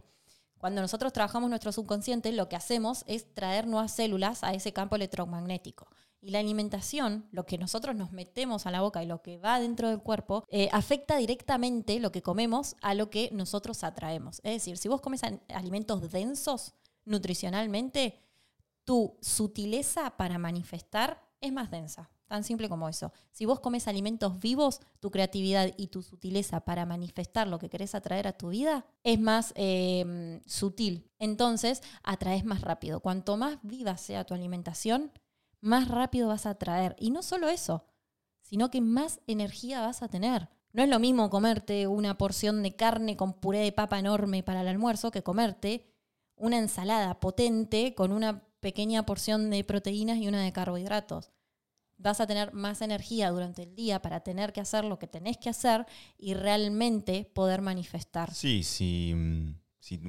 Cuando 0.56 0.80
nosotros 0.80 1.12
trabajamos 1.12 1.50
nuestro 1.50 1.72
subconsciente, 1.72 2.30
lo 2.30 2.48
que 2.48 2.54
hacemos 2.54 3.02
es 3.08 3.34
traer 3.34 3.66
nuevas 3.66 3.90
células 3.90 4.44
a 4.44 4.54
ese 4.54 4.72
campo 4.72 4.94
electromagnético. 4.94 5.88
Y 6.20 6.30
la 6.30 6.38
alimentación, 6.38 7.26
lo 7.32 7.44
que 7.44 7.58
nosotros 7.58 7.96
nos 7.96 8.12
metemos 8.12 8.66
a 8.66 8.70
la 8.70 8.82
boca 8.82 9.02
y 9.02 9.06
lo 9.06 9.20
que 9.20 9.38
va 9.38 9.58
dentro 9.58 9.88
del 9.88 9.98
cuerpo, 9.98 10.44
eh, 10.48 10.68
afecta 10.70 11.16
directamente 11.16 11.98
lo 11.98 12.12
que 12.12 12.22
comemos 12.22 12.76
a 12.82 12.94
lo 12.94 13.10
que 13.10 13.30
nosotros 13.32 13.82
atraemos. 13.82 14.40
Es 14.44 14.52
decir, 14.52 14.76
si 14.76 14.86
vos 14.86 15.00
comes 15.00 15.22
alimentos 15.48 16.12
densos 16.12 16.74
nutricionalmente, 17.04 18.20
tu 18.84 19.18
sutileza 19.20 20.16
para 20.16 20.38
manifestar 20.38 21.20
es 21.40 21.52
más 21.52 21.68
densa. 21.68 22.13
Tan 22.26 22.42
simple 22.42 22.68
como 22.68 22.88
eso. 22.88 23.12
Si 23.32 23.44
vos 23.44 23.60
comes 23.60 23.86
alimentos 23.86 24.40
vivos, 24.40 24.80
tu 25.00 25.10
creatividad 25.10 25.72
y 25.76 25.88
tu 25.88 26.02
sutileza 26.02 26.60
para 26.60 26.86
manifestar 26.86 27.46
lo 27.46 27.58
que 27.58 27.68
querés 27.68 27.94
atraer 27.94 28.26
a 28.26 28.32
tu 28.32 28.48
vida 28.48 28.86
es 29.02 29.20
más 29.20 29.52
eh, 29.56 30.40
sutil. 30.46 31.10
Entonces, 31.18 31.82
atraes 32.02 32.44
más 32.44 32.62
rápido. 32.62 33.00
Cuanto 33.00 33.36
más 33.36 33.58
viva 33.62 33.96
sea 33.98 34.24
tu 34.24 34.34
alimentación, 34.34 35.12
más 35.60 35.88
rápido 35.88 36.28
vas 36.28 36.46
a 36.46 36.50
atraer. 36.50 36.96
Y 36.98 37.10
no 37.10 37.22
solo 37.22 37.48
eso, 37.48 37.84
sino 38.40 38.70
que 38.70 38.80
más 38.80 39.20
energía 39.26 39.80
vas 39.80 40.02
a 40.02 40.08
tener. 40.08 40.48
No 40.72 40.82
es 40.82 40.88
lo 40.88 40.98
mismo 40.98 41.30
comerte 41.30 41.86
una 41.86 42.18
porción 42.18 42.62
de 42.62 42.74
carne 42.74 43.16
con 43.16 43.34
puré 43.34 43.60
de 43.60 43.72
papa 43.72 43.98
enorme 43.98 44.42
para 44.42 44.62
el 44.62 44.68
almuerzo 44.68 45.10
que 45.10 45.22
comerte 45.22 45.86
una 46.36 46.58
ensalada 46.58 47.20
potente 47.20 47.94
con 47.94 48.12
una 48.12 48.42
pequeña 48.60 49.06
porción 49.06 49.50
de 49.50 49.62
proteínas 49.62 50.18
y 50.18 50.26
una 50.26 50.42
de 50.42 50.52
carbohidratos. 50.52 51.30
Vas 51.96 52.20
a 52.20 52.26
tener 52.26 52.52
más 52.52 52.82
energía 52.82 53.30
durante 53.30 53.62
el 53.62 53.74
día 53.74 54.02
para 54.02 54.20
tener 54.20 54.52
que 54.52 54.60
hacer 54.60 54.84
lo 54.84 54.98
que 54.98 55.06
tenés 55.06 55.38
que 55.38 55.48
hacer 55.48 55.86
y 56.18 56.34
realmente 56.34 57.30
poder 57.34 57.62
manifestar. 57.62 58.32
Sí, 58.34 58.62
sí, 58.62 59.12
mm, 59.14 59.54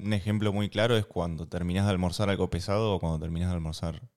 un 0.05 0.13
ejemplo 0.13 0.51
muy 0.53 0.69
claro 0.69 0.97
es 0.97 1.05
cuando 1.05 1.47
terminás 1.47 1.85
de 1.85 1.91
almorzar 1.91 2.29
algo 2.29 2.49
pesado 2.49 2.93
o 2.93 2.99
cuando 2.99 3.19
terminás 3.19 3.49
de 3.49 3.55
almorzar 3.55 4.09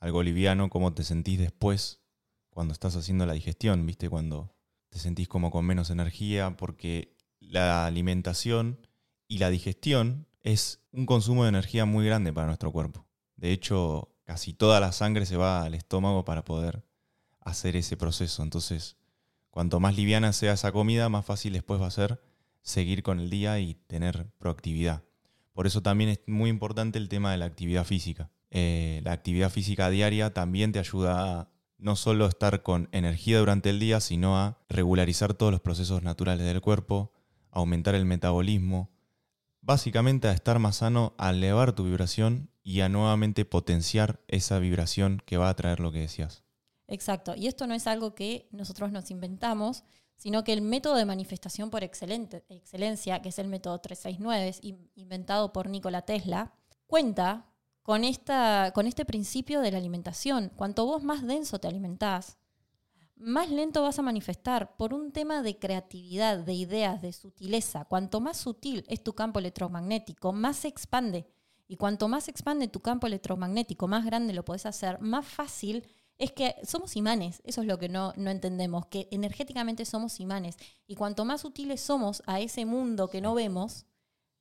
algo 0.00 0.22
liviano, 0.22 0.68
cómo 0.68 0.92
te 0.92 1.04
sentís 1.04 1.38
después 1.38 2.02
cuando 2.50 2.72
estás 2.72 2.96
haciendo 2.96 3.24
la 3.24 3.32
digestión, 3.32 3.86
¿viste? 3.86 4.10
Cuando 4.10 4.54
te 4.90 4.98
sentís 4.98 5.28
como 5.28 5.50
con 5.50 5.64
menos 5.64 5.90
energía, 5.90 6.56
porque 6.56 7.16
la 7.40 7.86
alimentación 7.86 8.86
y 9.28 9.38
la 9.38 9.48
digestión 9.48 10.26
es 10.42 10.84
un 10.92 11.06
consumo 11.06 11.44
de 11.44 11.50
energía 11.50 11.84
muy 11.84 12.04
grande 12.04 12.32
para 12.32 12.48
nuestro 12.48 12.72
cuerpo. 12.72 13.06
De 13.36 13.52
hecho, 13.52 14.11
casi 14.24 14.52
toda 14.52 14.80
la 14.80 14.92
sangre 14.92 15.26
se 15.26 15.36
va 15.36 15.62
al 15.62 15.74
estómago 15.74 16.24
para 16.24 16.44
poder 16.44 16.84
hacer 17.40 17.76
ese 17.76 17.96
proceso. 17.96 18.42
Entonces, 18.42 18.96
cuanto 19.50 19.80
más 19.80 19.96
liviana 19.96 20.32
sea 20.32 20.52
esa 20.52 20.72
comida, 20.72 21.08
más 21.08 21.24
fácil 21.24 21.52
después 21.52 21.80
va 21.80 21.86
a 21.86 21.90
ser 21.90 22.22
seguir 22.62 23.02
con 23.02 23.20
el 23.20 23.30
día 23.30 23.58
y 23.58 23.74
tener 23.74 24.30
proactividad. 24.38 25.02
Por 25.52 25.66
eso 25.66 25.82
también 25.82 26.10
es 26.10 26.20
muy 26.26 26.48
importante 26.48 26.98
el 26.98 27.08
tema 27.08 27.32
de 27.32 27.38
la 27.38 27.44
actividad 27.44 27.84
física. 27.84 28.30
Eh, 28.50 29.00
la 29.04 29.12
actividad 29.12 29.50
física 29.50 29.90
diaria 29.90 30.32
también 30.32 30.72
te 30.72 30.78
ayuda 30.78 31.40
a 31.40 31.48
no 31.78 31.96
solo 31.96 32.26
estar 32.26 32.62
con 32.62 32.88
energía 32.92 33.40
durante 33.40 33.70
el 33.70 33.80
día, 33.80 34.00
sino 34.00 34.38
a 34.38 34.58
regularizar 34.68 35.34
todos 35.34 35.50
los 35.50 35.60
procesos 35.60 36.02
naturales 36.02 36.46
del 36.46 36.60
cuerpo, 36.60 37.12
aumentar 37.50 37.94
el 37.96 38.04
metabolismo, 38.04 38.91
básicamente 39.62 40.28
a 40.28 40.32
estar 40.32 40.58
más 40.58 40.76
sano, 40.76 41.14
a 41.18 41.30
elevar 41.30 41.72
tu 41.72 41.84
vibración 41.84 42.50
y 42.62 42.80
a 42.80 42.88
nuevamente 42.88 43.44
potenciar 43.44 44.20
esa 44.28 44.58
vibración 44.58 45.22
que 45.24 45.36
va 45.38 45.48
a 45.48 45.54
traer 45.56 45.80
lo 45.80 45.90
que 45.92 46.00
decías. 46.00 46.44
Exacto. 46.88 47.34
Y 47.36 47.46
esto 47.46 47.66
no 47.66 47.74
es 47.74 47.86
algo 47.86 48.14
que 48.14 48.48
nosotros 48.52 48.92
nos 48.92 49.10
inventamos, 49.10 49.84
sino 50.16 50.44
que 50.44 50.52
el 50.52 50.62
método 50.62 50.96
de 50.96 51.04
manifestación 51.06 51.70
por 51.70 51.82
excelente- 51.82 52.44
excelencia, 52.48 53.22
que 53.22 53.30
es 53.30 53.38
el 53.38 53.48
método 53.48 53.80
369, 53.80 54.58
in- 54.62 54.90
inventado 54.94 55.52
por 55.52 55.68
Nikola 55.70 56.02
Tesla, 56.02 56.52
cuenta 56.86 57.46
con, 57.82 58.04
esta, 58.04 58.70
con 58.74 58.86
este 58.86 59.04
principio 59.04 59.60
de 59.60 59.72
la 59.72 59.78
alimentación. 59.78 60.50
Cuanto 60.54 60.86
vos 60.86 61.02
más 61.02 61.26
denso 61.26 61.58
te 61.58 61.66
alimentás, 61.68 62.36
más 63.22 63.50
lento 63.50 63.82
vas 63.82 63.98
a 63.98 64.02
manifestar 64.02 64.76
por 64.76 64.92
un 64.94 65.12
tema 65.12 65.42
de 65.42 65.58
creatividad, 65.58 66.38
de 66.38 66.54
ideas, 66.54 67.02
de 67.02 67.12
sutileza. 67.12 67.84
Cuanto 67.84 68.20
más 68.20 68.36
sutil 68.36 68.84
es 68.88 69.02
tu 69.02 69.14
campo 69.14 69.38
electromagnético, 69.38 70.32
más 70.32 70.58
se 70.58 70.68
expande. 70.68 71.26
Y 71.68 71.76
cuanto 71.76 72.08
más 72.08 72.28
expande 72.28 72.68
tu 72.68 72.80
campo 72.80 73.06
electromagnético, 73.06 73.88
más 73.88 74.04
grande 74.04 74.34
lo 74.34 74.44
podés 74.44 74.66
hacer, 74.66 75.00
más 75.00 75.26
fácil 75.26 75.86
es 76.18 76.32
que 76.32 76.54
somos 76.64 76.96
imanes. 76.96 77.40
Eso 77.44 77.62
es 77.62 77.66
lo 77.66 77.78
que 77.78 77.88
no, 77.88 78.12
no 78.16 78.30
entendemos, 78.30 78.86
que 78.86 79.08
energéticamente 79.10 79.84
somos 79.84 80.20
imanes. 80.20 80.56
Y 80.86 80.96
cuanto 80.96 81.24
más 81.24 81.40
sutiles 81.40 81.80
somos 81.80 82.22
a 82.26 82.40
ese 82.40 82.66
mundo 82.66 83.08
que 83.08 83.20
no 83.20 83.34
vemos, 83.34 83.86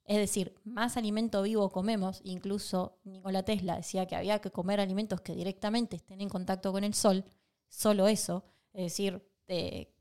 es 0.03 0.17
decir, 0.17 0.55
más 0.63 0.97
alimento 0.97 1.41
vivo 1.43 1.69
comemos, 1.69 2.21
incluso 2.23 3.00
Nikola 3.03 3.43
Tesla 3.43 3.77
decía 3.77 4.07
que 4.07 4.15
había 4.15 4.39
que 4.39 4.51
comer 4.51 4.79
alimentos 4.79 5.21
que 5.21 5.33
directamente 5.33 5.95
estén 5.95 6.21
en 6.21 6.29
contacto 6.29 6.71
con 6.71 6.83
el 6.83 6.93
sol, 6.93 7.23
solo 7.69 8.07
eso, 8.07 8.43
es 8.74 8.84
decir, 8.84 9.25
eh, 9.48 9.94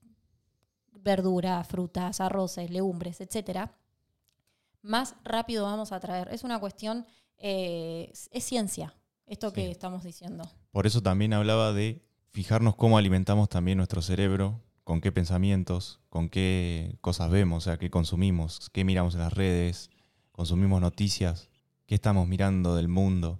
verduras, 0.92 1.66
frutas, 1.66 2.20
arroces, 2.20 2.70
legumbres, 2.70 3.20
etcétera, 3.20 3.76
más 4.82 5.14
rápido 5.24 5.64
vamos 5.64 5.92
a 5.92 6.00
traer. 6.00 6.28
Es 6.32 6.44
una 6.44 6.58
cuestión, 6.58 7.06
eh, 7.38 8.12
es 8.30 8.44
ciencia, 8.44 8.94
esto 9.26 9.52
que 9.52 9.70
estamos 9.70 10.04
diciendo. 10.04 10.50
Por 10.70 10.86
eso 10.86 11.02
también 11.02 11.32
hablaba 11.32 11.72
de 11.72 12.02
fijarnos 12.30 12.76
cómo 12.76 12.98
alimentamos 12.98 13.48
también 13.48 13.78
nuestro 13.78 14.02
cerebro, 14.02 14.60
con 14.84 15.00
qué 15.00 15.12
pensamientos, 15.12 16.00
con 16.08 16.28
qué 16.28 16.96
cosas 17.00 17.30
vemos, 17.30 17.58
o 17.58 17.70
sea, 17.70 17.78
qué 17.78 17.90
consumimos, 17.90 18.70
qué 18.70 18.84
miramos 18.84 19.14
en 19.14 19.20
las 19.20 19.32
redes, 19.32 19.90
consumimos 20.32 20.80
noticias, 20.80 21.48
qué 21.86 21.94
estamos 21.94 22.26
mirando 22.26 22.74
del 22.74 22.88
mundo, 22.88 23.38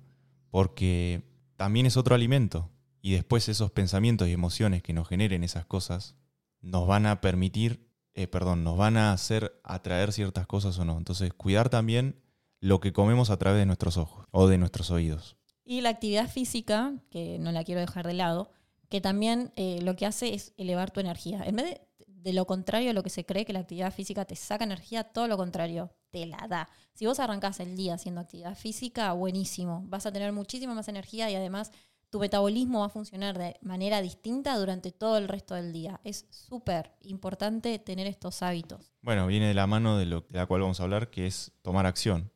porque 0.51 1.23
también 1.57 1.87
es 1.87 1.97
otro 1.97 2.15
alimento. 2.15 2.71
Y 3.01 3.13
después 3.13 3.49
esos 3.49 3.71
pensamientos 3.71 4.29
y 4.29 4.33
emociones 4.33 4.83
que 4.83 4.93
nos 4.93 5.09
generen 5.09 5.45
esas 5.45 5.65
cosas 5.67 6.17
nos 6.61 6.87
van 6.87 7.07
a 7.07 7.21
permitir, 7.21 7.89
eh, 8.15 8.27
perdón, 8.27 8.65
nos 8.65 8.77
van 8.77 8.97
a 8.97 9.13
hacer 9.13 9.61
atraer 9.65 10.13
ciertas 10.13 10.47
cosas 10.47 10.79
o 10.79 10.85
no. 10.85 10.99
Entonces, 10.99 11.33
cuidar 11.33 11.71
también 11.71 12.21
lo 12.61 12.81
que 12.81 12.93
comemos 12.93 13.31
a 13.31 13.39
través 13.39 13.59
de 13.59 13.67
nuestros 13.67 13.97
ojos 13.97 14.27
o 14.31 14.47
de 14.47 14.59
nuestros 14.59 14.91
oídos. 14.91 15.37
Y 15.65 15.81
la 15.81 15.91
actividad 15.91 16.29
física, 16.29 16.95
que 17.11 17.39
no 17.39 17.53
la 17.53 17.65
quiero 17.65 17.81
dejar 17.81 18.07
de 18.07 18.15
lado, 18.15 18.51
que 18.89 19.01
también 19.01 19.53
eh, 19.57 19.81
lo 19.83 19.97
que 19.97 20.05
hace 20.05 20.35
es 20.35 20.53
elevar 20.57 20.91
tu 20.91 21.01
energía. 21.01 21.43
En 21.45 21.57
vez 21.57 21.67
de, 21.67 21.81
de 22.07 22.33
lo 22.33 22.47
contrario 22.47 22.91
a 22.91 22.93
lo 22.93 23.03
que 23.03 23.11
se 23.11 23.25
cree 23.25 23.47
que 23.47 23.53
la 23.53 23.61
actividad 23.61 23.95
física 23.95 24.25
te 24.25 24.37
saca 24.37 24.65
energía, 24.65 25.05
todo 25.05 25.29
lo 25.29 25.37
contrario, 25.37 25.91
te 26.11 26.27
la 26.27 26.47
da. 26.49 26.69
Si 26.93 27.07
vos 27.07 27.21
arrancás 27.21 27.61
el 27.61 27.77
día 27.77 27.95
haciendo 27.95 28.21
actividad 28.21 28.57
física, 28.57 29.13
buenísimo. 29.13 29.83
Vas 29.87 30.07
a 30.07 30.13
tener 30.13 30.33
muchísima 30.33 30.75
más 30.75 30.89
energía 30.89 31.31
y 31.31 31.35
además 31.35 31.73
tu 32.11 32.19
metabolismo 32.19 32.81
va 32.81 32.87
a 32.87 32.91
funcionar 32.91 33.39
de 33.39 33.57
manera 33.63 34.03
distinta 34.03 34.57
durante 34.57 34.91
todo 34.91 35.17
el 35.17 35.29
resto 35.29 35.55
del 35.55 35.73
día. 35.73 36.01
Es 36.05 36.27
súper 36.31 36.93
importante 37.03 37.79
tener 37.79 38.07
estos 38.07 38.43
hábitos. 38.43 38.93
Bueno, 39.01 39.27
viene 39.29 39.47
de 39.47 39.55
la 39.55 39.67
mano 39.67 39.97
de 39.97 40.07
lo 40.07 40.23
de 40.23 40.39
la 40.39 40.47
cual 40.47 40.63
vamos 40.63 40.81
a 40.81 40.83
hablar, 40.83 41.11
que 41.11 41.27
es 41.27 41.53
tomar 41.63 41.87
acción. 41.87 42.31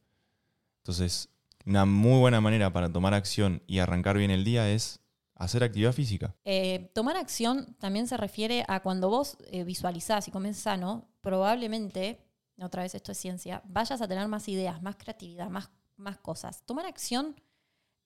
Entonces, 0.78 1.28
una 1.66 1.85
muy 1.87 2.21
buena 2.21 2.40
manera 2.40 2.73
para 2.73 2.93
tomar 2.93 3.14
acción 3.14 3.62
y 3.66 3.81
arrancar 3.81 4.16
bien 4.16 4.31
el 4.31 4.45
día 4.45 4.71
es 4.71 5.00
hacer 5.35 5.64
actividad 5.64 5.93
física. 5.93 6.35
Eh, 6.45 6.90
tomar 6.95 7.16
acción 7.16 7.75
también 7.81 8.07
se 8.07 8.16
refiere 8.16 8.64
a 8.69 8.81
cuando 8.81 9.09
vos 9.09 9.37
eh, 9.50 9.64
visualizás 9.64 10.28
y 10.28 10.31
comes 10.31 10.57
sano, 10.57 11.09
probablemente, 11.21 12.21
otra 12.61 12.83
vez 12.83 12.95
esto 12.95 13.12
es 13.12 13.19
ciencia, 13.19 13.62
vayas 13.64 14.00
a 14.00 14.07
tener 14.09 14.28
más 14.28 14.49
ideas, 14.49 14.81
más 14.83 14.97
creatividad, 14.97 15.49
más, 15.49 15.71
más 15.97 16.19
cosas. 16.19 16.62
Tomar 16.64 16.87
acción 16.87 17.35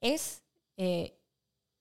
es 0.01 0.43
eh, 0.77 1.18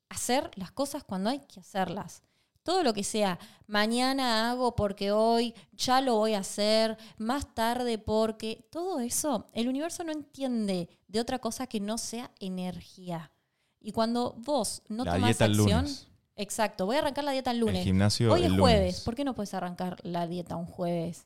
hacer 0.10 0.52
las 0.56 0.72
cosas 0.72 1.04
cuando 1.04 1.30
hay 1.30 1.40
que 1.40 1.60
hacerlas. 1.60 2.24
Todo 2.64 2.84
lo 2.84 2.94
que 2.94 3.04
sea, 3.04 3.40
mañana 3.66 4.50
hago 4.52 4.76
porque 4.76 5.12
hoy 5.14 5.54
ya 5.72 6.02
lo 6.02 6.16
voy 6.16 6.34
a 6.34 6.40
hacer, 6.40 6.98
más 7.18 7.54
tarde 7.56 7.98
porque, 7.98 8.68
todo 8.70 9.00
eso, 9.00 9.48
el 9.54 9.70
universo 9.70 10.04
no 10.04 10.12
entiende 10.12 10.90
de 11.08 11.20
otra 11.22 11.40
cosa 11.40 11.68
que 11.68 11.80
no 11.80 11.98
sea 11.98 12.30
energía. 12.40 13.32
Y 13.80 13.94
cuando 13.94 14.34
vos 14.40 14.82
no 14.90 15.06
La 15.06 15.14
tomás 15.14 15.30
dieta 15.30 15.46
el 15.46 15.52
acción, 15.52 15.84
lunes. 15.86 16.08
exacto, 16.36 16.86
voy 16.86 16.98
a 16.98 17.00
arrancar 17.00 17.24
la 17.24 17.32
dieta 17.32 17.52
el 17.52 17.60
lunes. 17.60 17.78
El 17.78 17.84
gimnasio 17.86 18.34
Hoy 18.34 18.44
el 18.44 18.54
es 18.54 18.60
jueves. 18.60 19.00
¿por 19.02 19.16
qué 19.16 19.24
no 19.24 19.34
puedes 19.34 19.54
arrancar 19.54 19.96
la 20.04 20.28
dieta 20.28 20.58
un 20.58 20.66
jueves? 20.66 21.26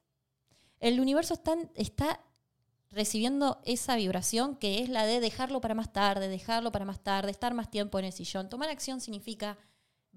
El 0.80 1.00
universo 1.00 1.34
está, 1.34 1.56
está 1.74 2.20
recibiendo 2.92 3.62
esa 3.66 3.96
vibración 3.96 4.56
que 4.56 4.82
es 4.82 4.90
la 4.90 5.06
de 5.06 5.20
dejarlo 5.20 5.62
para 5.62 5.76
más 5.76 5.92
tarde, 5.94 6.28
dejarlo 6.28 6.72
para 6.72 6.86
más 6.86 7.00
tarde, 7.02 7.32
estar 7.32 7.54
más 7.54 7.70
tiempo 7.72 8.00
en 8.00 8.06
el 8.06 8.14
sillón. 8.14 8.50
Tomar 8.50 8.70
acción 8.70 9.00
significa, 9.02 9.58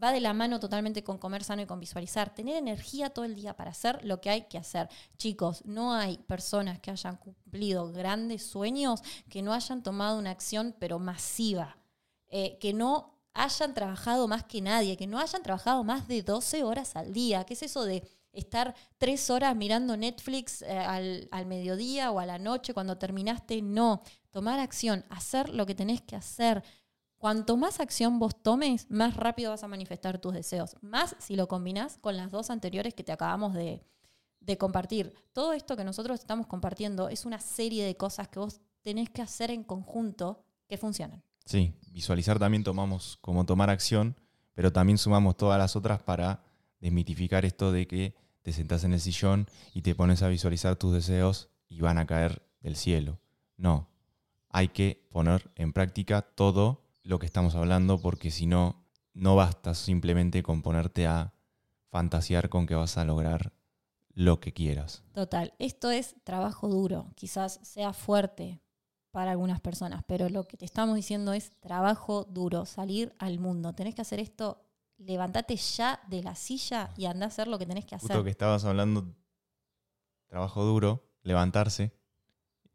va 0.02 0.12
de 0.12 0.20
la 0.20 0.32
mano 0.34 0.58
totalmente 0.58 1.04
con 1.04 1.18
comer 1.18 1.44
sano 1.44 1.62
y 1.62 1.66
con 1.66 1.78
visualizar, 1.80 2.34
tener 2.34 2.56
energía 2.56 3.10
todo 3.10 3.24
el 3.24 3.34
día 3.36 3.56
para 3.56 3.70
hacer 3.70 4.04
lo 4.04 4.20
que 4.20 4.30
hay 4.30 4.42
que 4.42 4.58
hacer. 4.58 4.88
Chicos, 5.16 5.62
no 5.64 5.94
hay 5.94 6.18
personas 6.18 6.80
que 6.80 6.90
hayan 6.90 7.16
cumplido 7.16 7.92
grandes 7.92 8.44
sueños 8.44 9.02
que 9.28 9.42
no 9.42 9.52
hayan 9.52 9.82
tomado 9.82 10.18
una 10.18 10.30
acción 10.30 10.74
pero 10.78 10.98
masiva, 10.98 11.76
Eh, 12.36 12.58
que 12.58 12.72
no 12.72 13.20
hayan 13.34 13.74
trabajado 13.74 14.26
más 14.28 14.44
que 14.44 14.60
nadie, 14.60 14.96
que 14.96 15.06
no 15.06 15.18
hayan 15.20 15.42
trabajado 15.42 15.84
más 15.84 16.08
de 16.08 16.22
12 16.22 16.64
horas 16.64 16.96
al 16.96 17.12
día. 17.12 17.44
¿Qué 17.44 17.54
es 17.54 17.62
eso 17.62 17.84
de 17.84 18.02
estar 18.34 18.74
tres 18.98 19.30
horas 19.30 19.54
mirando 19.56 19.96
Netflix 19.96 20.62
eh, 20.62 20.76
al, 20.78 21.28
al 21.30 21.46
mediodía 21.46 22.10
o 22.10 22.18
a 22.18 22.26
la 22.26 22.38
noche 22.38 22.74
cuando 22.74 22.98
terminaste? 22.98 23.62
No, 23.62 24.02
tomar 24.30 24.58
acción, 24.58 25.04
hacer 25.08 25.48
lo 25.48 25.66
que 25.66 25.74
tenés 25.74 26.02
que 26.02 26.16
hacer. 26.16 26.62
Cuanto 27.16 27.56
más 27.56 27.80
acción 27.80 28.18
vos 28.18 28.42
tomes, 28.42 28.90
más 28.90 29.16
rápido 29.16 29.50
vas 29.50 29.62
a 29.62 29.68
manifestar 29.68 30.18
tus 30.18 30.34
deseos. 30.34 30.76
Más 30.82 31.16
si 31.18 31.36
lo 31.36 31.48
combinás 31.48 31.96
con 31.98 32.16
las 32.16 32.30
dos 32.30 32.50
anteriores 32.50 32.92
que 32.94 33.04
te 33.04 33.12
acabamos 33.12 33.54
de, 33.54 33.82
de 34.40 34.58
compartir. 34.58 35.14
Todo 35.32 35.52
esto 35.52 35.76
que 35.76 35.84
nosotros 35.84 36.20
estamos 36.20 36.46
compartiendo 36.46 37.08
es 37.08 37.24
una 37.24 37.40
serie 37.40 37.84
de 37.84 37.96
cosas 37.96 38.28
que 38.28 38.38
vos 38.40 38.60
tenés 38.82 39.08
que 39.10 39.22
hacer 39.22 39.50
en 39.50 39.64
conjunto 39.64 40.44
que 40.68 40.76
funcionan. 40.76 41.22
Sí, 41.46 41.74
visualizar 41.90 42.38
también 42.38 42.64
tomamos 42.64 43.18
como 43.20 43.44
tomar 43.44 43.70
acción, 43.70 44.16
pero 44.54 44.72
también 44.72 44.98
sumamos 44.98 45.36
todas 45.36 45.58
las 45.58 45.76
otras 45.76 46.02
para 46.02 46.42
desmitificar 46.80 47.44
esto 47.44 47.72
de 47.72 47.86
que 47.86 48.14
te 48.44 48.52
sentás 48.52 48.84
en 48.84 48.92
el 48.92 49.00
sillón 49.00 49.48
y 49.72 49.80
te 49.80 49.94
pones 49.94 50.22
a 50.22 50.28
visualizar 50.28 50.76
tus 50.76 50.92
deseos 50.92 51.48
y 51.66 51.80
van 51.80 51.96
a 51.96 52.06
caer 52.06 52.46
del 52.60 52.76
cielo. 52.76 53.18
No, 53.56 53.88
hay 54.50 54.68
que 54.68 55.08
poner 55.10 55.50
en 55.56 55.72
práctica 55.72 56.20
todo 56.20 56.84
lo 57.02 57.18
que 57.18 57.24
estamos 57.24 57.54
hablando 57.54 58.02
porque 58.02 58.30
si 58.30 58.44
no, 58.44 58.84
no 59.14 59.34
basta 59.34 59.74
simplemente 59.74 60.42
con 60.42 60.60
ponerte 60.60 61.06
a 61.06 61.32
fantasear 61.88 62.50
con 62.50 62.66
que 62.66 62.74
vas 62.74 62.98
a 62.98 63.06
lograr 63.06 63.54
lo 64.12 64.40
que 64.40 64.52
quieras. 64.52 65.02
Total, 65.14 65.54
esto 65.58 65.90
es 65.90 66.14
trabajo 66.22 66.68
duro, 66.68 67.12
quizás 67.14 67.60
sea 67.62 67.94
fuerte 67.94 68.60
para 69.10 69.30
algunas 69.30 69.60
personas, 69.60 70.04
pero 70.06 70.28
lo 70.28 70.44
que 70.44 70.58
te 70.58 70.66
estamos 70.66 70.96
diciendo 70.96 71.32
es 71.32 71.52
trabajo 71.60 72.24
duro, 72.24 72.66
salir 72.66 73.14
al 73.18 73.38
mundo. 73.38 73.72
Tenés 73.72 73.94
que 73.94 74.02
hacer 74.02 74.20
esto, 74.20 74.63
levántate 74.98 75.56
ya 75.56 76.00
de 76.08 76.22
la 76.22 76.34
silla 76.34 76.92
y 76.96 77.06
anda 77.06 77.26
a 77.26 77.28
hacer 77.28 77.48
lo 77.48 77.58
que 77.58 77.66
tenés 77.66 77.84
que 77.84 77.94
hacer. 77.94 78.08
Justo 78.08 78.24
que 78.24 78.30
estabas 78.30 78.64
hablando, 78.64 79.14
trabajo 80.26 80.64
duro, 80.64 81.08
levantarse, 81.22 81.92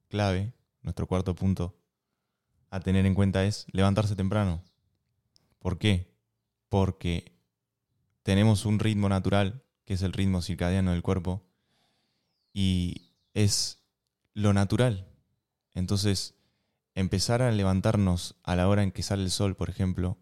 clave, 0.08 0.54
nuestro 0.82 1.08
cuarto 1.08 1.36
punto 1.36 1.76
a 2.70 2.80
tener 2.80 3.06
en 3.06 3.16
cuenta 3.16 3.46
es 3.46 3.66
levantarse 3.72 4.16
temprano. 4.16 4.64
¿Por 5.60 5.78
qué? 5.78 6.14
Porque 6.70 7.36
tenemos 8.24 8.66
un 8.66 8.80
ritmo 8.80 9.10
natural, 9.10 9.64
que 9.86 9.96
es 9.96 10.02
el 10.02 10.14
ritmo 10.14 10.42
circadiano 10.42 10.92
del 10.92 11.02
cuerpo, 11.02 11.44
y 12.54 13.12
es 13.34 13.84
lo 14.34 14.54
natural. 14.54 15.08
Entonces, 15.74 16.36
empezar 16.94 17.42
a 17.42 17.52
levantarnos 17.52 18.36
a 18.44 18.56
la 18.56 18.68
hora 18.68 18.84
en 18.84 18.92
que 18.92 19.04
sale 19.04 19.24
el 19.24 19.32
sol, 19.32 19.56
por 19.56 19.70
ejemplo, 19.70 20.18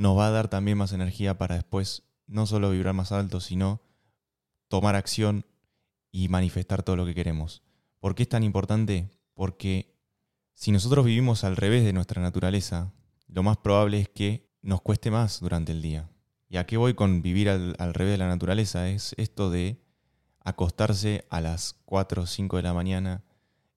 nos 0.00 0.16
va 0.16 0.28
a 0.28 0.30
dar 0.30 0.48
también 0.48 0.78
más 0.78 0.94
energía 0.94 1.36
para 1.36 1.56
después 1.56 2.04
no 2.26 2.46
solo 2.46 2.70
vibrar 2.70 2.94
más 2.94 3.12
alto, 3.12 3.38
sino 3.38 3.82
tomar 4.68 4.96
acción 4.96 5.44
y 6.10 6.28
manifestar 6.28 6.82
todo 6.82 6.96
lo 6.96 7.04
que 7.04 7.14
queremos. 7.14 7.62
¿Por 7.98 8.14
qué 8.14 8.22
es 8.22 8.28
tan 8.30 8.42
importante? 8.42 9.10
Porque 9.34 9.94
si 10.54 10.72
nosotros 10.72 11.04
vivimos 11.04 11.44
al 11.44 11.54
revés 11.54 11.84
de 11.84 11.92
nuestra 11.92 12.22
naturaleza, 12.22 12.94
lo 13.26 13.42
más 13.42 13.58
probable 13.58 14.00
es 14.00 14.08
que 14.08 14.48
nos 14.62 14.80
cueste 14.80 15.10
más 15.10 15.38
durante 15.40 15.72
el 15.72 15.82
día. 15.82 16.08
¿Y 16.48 16.56
a 16.56 16.64
qué 16.64 16.78
voy 16.78 16.94
con 16.94 17.20
vivir 17.20 17.50
al, 17.50 17.92
revés 17.92 18.14
de 18.14 18.18
la 18.18 18.28
naturaleza? 18.28 18.88
Es 18.88 19.14
esto 19.18 19.50
de 19.50 19.82
acostarse 20.42 21.26
a 21.28 21.42
las 21.42 21.74
4 21.84 22.22
o 22.22 22.26
5 22.26 22.56
de 22.56 22.62
la 22.62 22.72
mañana 22.72 23.22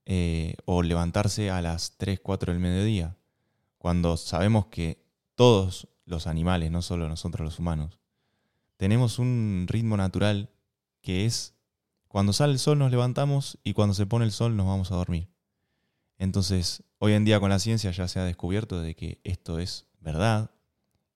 eh, 0.06 0.56
o 0.64 0.84
levantarse 0.84 1.52
a 1.52 1.62
las 1.62 1.98
3, 1.98 2.22
4 2.22 2.54
del 2.54 2.62
mediodía, 2.62 3.18
cuando 3.78 4.16
sabemos 4.16 4.68
que 4.68 5.04
todos 5.36 5.90
los 6.06 6.28
animales, 6.28 6.72
no 6.72 6.82
solo 6.82 7.08
nosotros 7.10 7.46
los 7.46 7.60
humanos, 7.60 8.00
tenemos 8.78 9.20
un 9.20 9.66
ritmo 9.68 9.98
natural 9.98 10.50
que 11.02 11.26
es 11.26 11.54
cuando 12.08 12.32
sale 12.32 12.54
el 12.54 12.60
sol 12.60 12.78
nos 12.78 12.92
levantamos 12.92 13.58
y 13.64 13.74
cuando 13.74 13.96
se 13.96 14.06
pone 14.06 14.26
el 14.26 14.32
sol 14.32 14.56
nos 14.56 14.68
vamos 14.68 14.92
a 14.92 14.96
dormir. 14.96 15.30
Entonces, 16.18 16.84
hoy 17.00 17.14
en 17.14 17.26
día 17.26 17.40
con 17.40 17.50
la 17.50 17.60
ciencia 17.60 17.92
ya 17.92 18.08
se 18.08 18.20
ha 18.20 18.24
descubierto 18.24 18.82
de 18.82 18.96
que 18.96 19.20
esto 19.24 19.58
es 19.58 19.88
verdad 20.00 20.52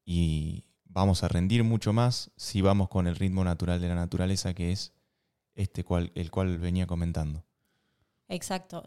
y 0.06 0.66
vamos 0.86 1.24
a 1.24 1.28
rendir 1.28 1.64
mucho 1.64 1.94
más 1.94 2.32
si 2.36 2.62
vamos 2.62 2.90
con 2.90 3.06
el 3.06 3.16
ritmo 3.16 3.44
natural 3.44 3.80
de 3.80 3.88
la 3.90 3.96
naturaleza 3.96 4.54
que 4.54 4.72
es 4.72 4.94
este 5.54 5.84
cual, 5.84 6.12
el 6.16 6.32
cual 6.32 6.58
venía 6.58 6.88
comentando. 6.88 7.46
Exacto. 8.28 8.84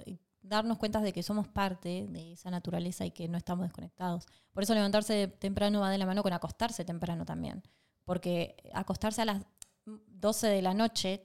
Darnos 0.51 0.79
cuenta 0.79 1.01
de 1.01 1.13
que 1.13 1.23
somos 1.23 1.47
parte 1.47 2.09
de 2.09 2.33
esa 2.33 2.51
naturaleza 2.51 3.07
y 3.07 3.13
que 3.13 3.29
no 3.29 3.39
estamos 3.39 3.67
desconectados. 3.67 4.27
Por 4.53 4.65
eso 4.65 4.75
levantarse 4.75 5.29
temprano 5.29 5.79
va 5.79 5.91
de 5.91 5.99
la 5.99 6.07
mano 6.07 6.25
con 6.25 6.33
acostarse 6.33 6.85
temprano 6.85 7.25
también. 7.25 7.63
Porque 8.05 8.57
acostarse 8.75 9.23
a 9.23 9.27
las 9.27 9.45
12 9.87 10.49
de 10.49 10.61
la 10.61 10.75
noche 10.75 11.25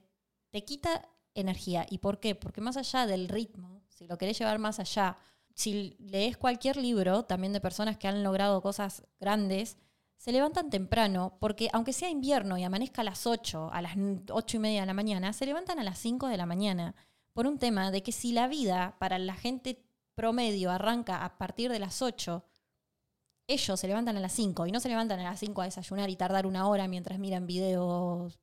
te 0.50 0.64
quita 0.64 1.08
energía. 1.34 1.86
¿Y 1.90 1.98
por 1.98 2.20
qué? 2.20 2.36
Porque 2.36 2.60
más 2.60 2.76
allá 2.76 3.04
del 3.04 3.28
ritmo, 3.28 3.82
si 3.88 4.06
lo 4.06 4.16
querés 4.16 4.38
llevar 4.38 4.60
más 4.60 4.78
allá, 4.78 5.16
si 5.54 5.96
lees 5.98 6.36
cualquier 6.36 6.76
libro, 6.76 7.24
también 7.24 7.52
de 7.52 7.60
personas 7.60 7.98
que 7.98 8.06
han 8.06 8.22
logrado 8.22 8.62
cosas 8.62 9.02
grandes, 9.18 9.76
se 10.18 10.30
levantan 10.30 10.70
temprano, 10.70 11.36
porque 11.40 11.68
aunque 11.72 11.92
sea 11.92 12.10
invierno 12.10 12.58
y 12.58 12.62
amanezca 12.62 13.00
a 13.00 13.04
las 13.04 13.26
8, 13.26 13.70
a 13.72 13.82
las 13.82 13.96
8 14.30 14.56
y 14.56 14.60
media 14.60 14.82
de 14.82 14.86
la 14.86 14.94
mañana, 14.94 15.32
se 15.32 15.46
levantan 15.46 15.80
a 15.80 15.82
las 15.82 15.98
5 15.98 16.28
de 16.28 16.36
la 16.36 16.46
mañana 16.46 16.94
por 17.36 17.46
un 17.46 17.58
tema 17.58 17.90
de 17.90 18.02
que 18.02 18.12
si 18.12 18.32
la 18.32 18.48
vida 18.48 18.96
para 18.98 19.18
la 19.18 19.34
gente 19.34 19.84
promedio 20.14 20.70
arranca 20.70 21.22
a 21.22 21.36
partir 21.36 21.70
de 21.70 21.78
las 21.78 22.00
8, 22.00 22.42
ellos 23.46 23.78
se 23.78 23.86
levantan 23.86 24.16
a 24.16 24.20
las 24.20 24.32
5 24.32 24.66
y 24.66 24.72
no 24.72 24.80
se 24.80 24.88
levantan 24.88 25.20
a 25.20 25.24
las 25.24 25.40
5 25.40 25.60
a 25.60 25.66
desayunar 25.66 26.08
y 26.08 26.16
tardar 26.16 26.46
una 26.46 26.66
hora 26.66 26.88
mientras 26.88 27.18
miran 27.18 27.46
videos 27.46 28.40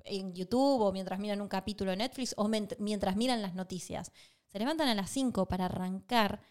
en 0.00 0.34
YouTube 0.34 0.82
o 0.82 0.92
mientras 0.92 1.18
miran 1.20 1.40
un 1.40 1.48
capítulo 1.48 1.92
de 1.92 1.96
Netflix 1.96 2.34
o 2.36 2.46
mientras 2.46 3.16
miran 3.16 3.40
las 3.40 3.54
noticias. 3.54 4.12
Se 4.48 4.58
levantan 4.58 4.88
a 4.88 4.94
las 4.94 5.08
5 5.08 5.46
para 5.46 5.64
arrancar 5.64 6.42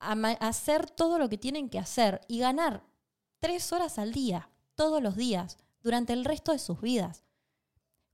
a, 0.00 0.12
hacer 0.46 0.90
todo 0.90 1.18
lo 1.18 1.30
que 1.30 1.38
tienen 1.38 1.70
que 1.70 1.78
hacer 1.78 2.20
y 2.28 2.40
ganar 2.40 2.84
tres 3.38 3.72
horas 3.72 3.98
al 3.98 4.12
día, 4.12 4.50
todos 4.74 5.02
los 5.02 5.16
días, 5.16 5.56
durante 5.80 6.12
el 6.12 6.26
resto 6.26 6.52
de 6.52 6.58
sus 6.58 6.82
vidas. 6.82 7.24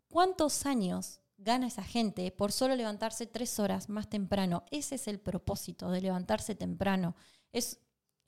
¿Cuántos 0.09 0.65
años 0.65 1.20
gana 1.41 1.67
esa 1.67 1.83
gente 1.83 2.31
por 2.31 2.53
solo 2.53 2.77
levantarse 2.77 3.27
tres 3.27 3.59
horas 3.59 3.89
más 3.89 4.09
temprano? 4.09 4.65
Ese 4.71 4.95
es 4.95 5.09
el 5.09 5.19
propósito 5.19 5.91
de 5.91 6.01
levantarse 6.01 6.55
temprano. 6.55 7.17
Es 7.53 7.81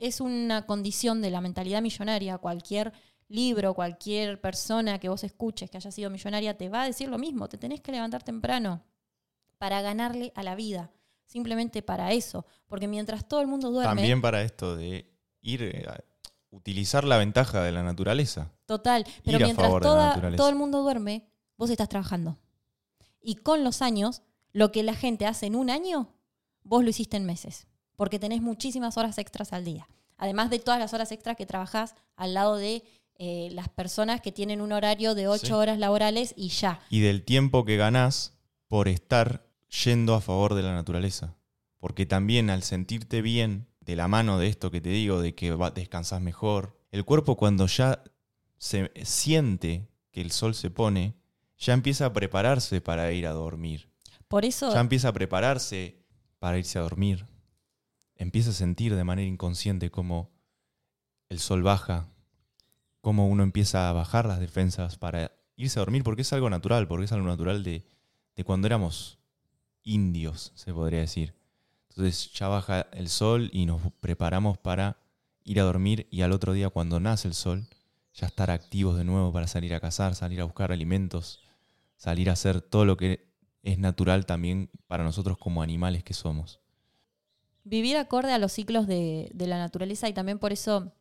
es 0.02 0.20
una 0.20 0.66
condición 0.66 1.22
de 1.22 1.30
la 1.30 1.40
mentalidad 1.40 1.80
millonaria. 1.80 2.36
Cualquier 2.38 2.92
libro, 3.28 3.72
cualquier 3.72 4.40
persona 4.40 4.98
que 4.98 5.08
vos 5.08 5.22
escuches 5.22 5.70
que 5.70 5.76
haya 5.76 5.92
sido 5.92 6.10
millonaria 6.10 6.56
te 6.56 6.68
va 6.68 6.82
a 6.82 6.86
decir 6.86 7.08
lo 7.08 7.18
mismo. 7.18 7.48
Te 7.48 7.56
tenés 7.56 7.80
que 7.80 7.92
levantar 7.92 8.24
temprano 8.24 8.82
para 9.58 9.80
ganarle 9.80 10.32
a 10.34 10.42
la 10.42 10.56
vida. 10.56 10.90
Simplemente 11.24 11.82
para 11.82 12.10
eso. 12.10 12.44
Porque 12.66 12.88
mientras 12.88 13.28
todo 13.28 13.40
el 13.40 13.46
mundo 13.46 13.70
duerme. 13.70 13.94
También 13.94 14.20
para 14.20 14.42
esto 14.42 14.74
de 14.74 15.08
ir 15.40 15.62
eh, 15.62 15.86
a 15.88 16.00
utilizar 16.50 17.04
la 17.04 17.16
ventaja 17.16 17.62
de 17.62 17.70
la 17.70 17.84
naturaleza. 17.84 18.50
Total. 18.66 19.06
Pero 19.24 19.38
mientras 19.38 19.70
todo 20.36 20.48
el 20.48 20.56
mundo 20.56 20.82
duerme, 20.82 21.28
vos 21.56 21.70
estás 21.70 21.88
trabajando. 21.88 22.38
Y 23.22 23.36
con 23.36 23.64
los 23.64 23.82
años, 23.82 24.22
lo 24.52 24.72
que 24.72 24.82
la 24.82 24.94
gente 24.94 25.26
hace 25.26 25.46
en 25.46 25.56
un 25.56 25.70
año, 25.70 26.14
vos 26.62 26.82
lo 26.82 26.90
hiciste 26.90 27.16
en 27.16 27.24
meses 27.24 27.66
porque 28.02 28.18
tenés 28.18 28.42
muchísimas 28.42 28.96
horas 28.96 29.16
extras 29.18 29.52
al 29.52 29.64
día. 29.64 29.88
Además 30.16 30.50
de 30.50 30.58
todas 30.58 30.80
las 30.80 30.92
horas 30.92 31.12
extras 31.12 31.36
que 31.36 31.46
trabajás 31.46 31.94
al 32.16 32.34
lado 32.34 32.56
de 32.56 32.82
eh, 33.16 33.48
las 33.52 33.68
personas 33.68 34.20
que 34.20 34.32
tienen 34.32 34.60
un 34.60 34.72
horario 34.72 35.14
de 35.14 35.28
ocho 35.28 35.56
horas 35.56 35.78
laborales 35.78 36.34
y 36.36 36.48
ya. 36.48 36.80
Y 36.90 36.98
del 36.98 37.22
tiempo 37.22 37.64
que 37.64 37.76
ganás 37.76 38.36
por 38.66 38.88
estar 38.88 39.46
yendo 39.84 40.14
a 40.14 40.20
favor 40.20 40.54
de 40.54 40.62
la 40.62 40.74
naturaleza. 40.74 41.36
Porque 41.78 42.04
también 42.04 42.50
al 42.50 42.64
sentirte 42.64 43.22
bien 43.22 43.68
de 43.80 43.94
la 43.94 44.08
mano 44.08 44.36
de 44.38 44.48
esto 44.48 44.72
que 44.72 44.80
te 44.80 44.90
digo, 44.90 45.20
de 45.20 45.36
que 45.36 45.56
descansas 45.72 46.20
mejor, 46.20 46.76
el 46.90 47.04
cuerpo 47.04 47.36
cuando 47.36 47.68
ya 47.68 48.02
se 48.58 48.90
siente 49.04 49.88
que 50.10 50.20
el 50.20 50.32
sol 50.32 50.56
se 50.56 50.70
pone, 50.70 51.14
ya 51.62 51.72
empieza 51.72 52.06
a 52.06 52.12
prepararse 52.12 52.80
para 52.80 53.10
ir 53.12 53.26
a 53.26 53.32
dormir. 53.32 53.88
Por 54.28 54.44
eso. 54.44 54.72
Ya 54.72 54.80
empieza 54.80 55.08
a 55.08 55.12
prepararse 55.12 56.04
para 56.38 56.58
irse 56.58 56.78
a 56.78 56.82
dormir 56.82 57.26
empieza 58.22 58.50
a 58.50 58.54
sentir 58.54 58.94
de 58.94 59.04
manera 59.04 59.28
inconsciente 59.28 59.90
cómo 59.90 60.30
el 61.28 61.38
sol 61.38 61.62
baja, 61.62 62.08
cómo 63.00 63.28
uno 63.28 63.42
empieza 63.42 63.88
a 63.88 63.92
bajar 63.92 64.26
las 64.26 64.40
defensas 64.40 64.96
para 64.96 65.32
irse 65.56 65.78
a 65.78 65.82
dormir, 65.82 66.04
porque 66.04 66.22
es 66.22 66.32
algo 66.32 66.48
natural, 66.48 66.86
porque 66.86 67.06
es 67.06 67.12
algo 67.12 67.26
natural 67.26 67.64
de, 67.64 67.84
cuando 68.44 68.66
éramos 68.66 69.18
indios, 69.82 70.52
se 70.54 70.72
podría 70.72 71.00
decir. 71.00 71.34
Entonces 71.90 72.32
ya 72.32 72.48
baja 72.48 72.86
el 72.92 73.08
sol 73.08 73.50
y 73.52 73.66
nos 73.66 73.82
preparamos 74.00 74.56
para 74.56 74.98
ir 75.44 75.60
a 75.60 75.64
dormir 75.64 76.06
y 76.10 76.22
al 76.22 76.32
otro 76.32 76.52
día 76.52 76.70
cuando 76.70 77.00
nace 77.00 77.28
el 77.28 77.34
sol, 77.34 77.66
ya 78.14 78.26
estar 78.26 78.50
activos 78.50 78.96
de 78.96 79.04
nuevo 79.04 79.32
para 79.32 79.46
salir 79.46 79.74
a 79.74 79.80
cazar, 79.80 80.14
salir 80.14 80.40
a 80.40 80.44
buscar 80.44 80.70
alimentos, 80.70 81.40
salir 82.02 82.30
a 82.30 82.32
hacer 82.32 82.60
todo 82.60 82.84
lo 82.84 82.96
que 82.96 83.32
es 83.62 83.78
natural 83.78 84.26
también 84.26 84.72
para 84.88 85.04
nosotros 85.04 85.38
como 85.38 85.62
animales 85.62 86.02
que 86.02 86.14
somos. 86.14 86.58
Vivir 87.62 87.96
acorde 87.96 88.32
a 88.32 88.38
los 88.38 88.50
ciclos 88.50 88.88
de, 88.88 89.30
la 89.36 89.58
naturaleza 89.58 90.08
y 90.08 90.12
también 90.12 90.40
por 90.40 90.52
eso 90.52 90.92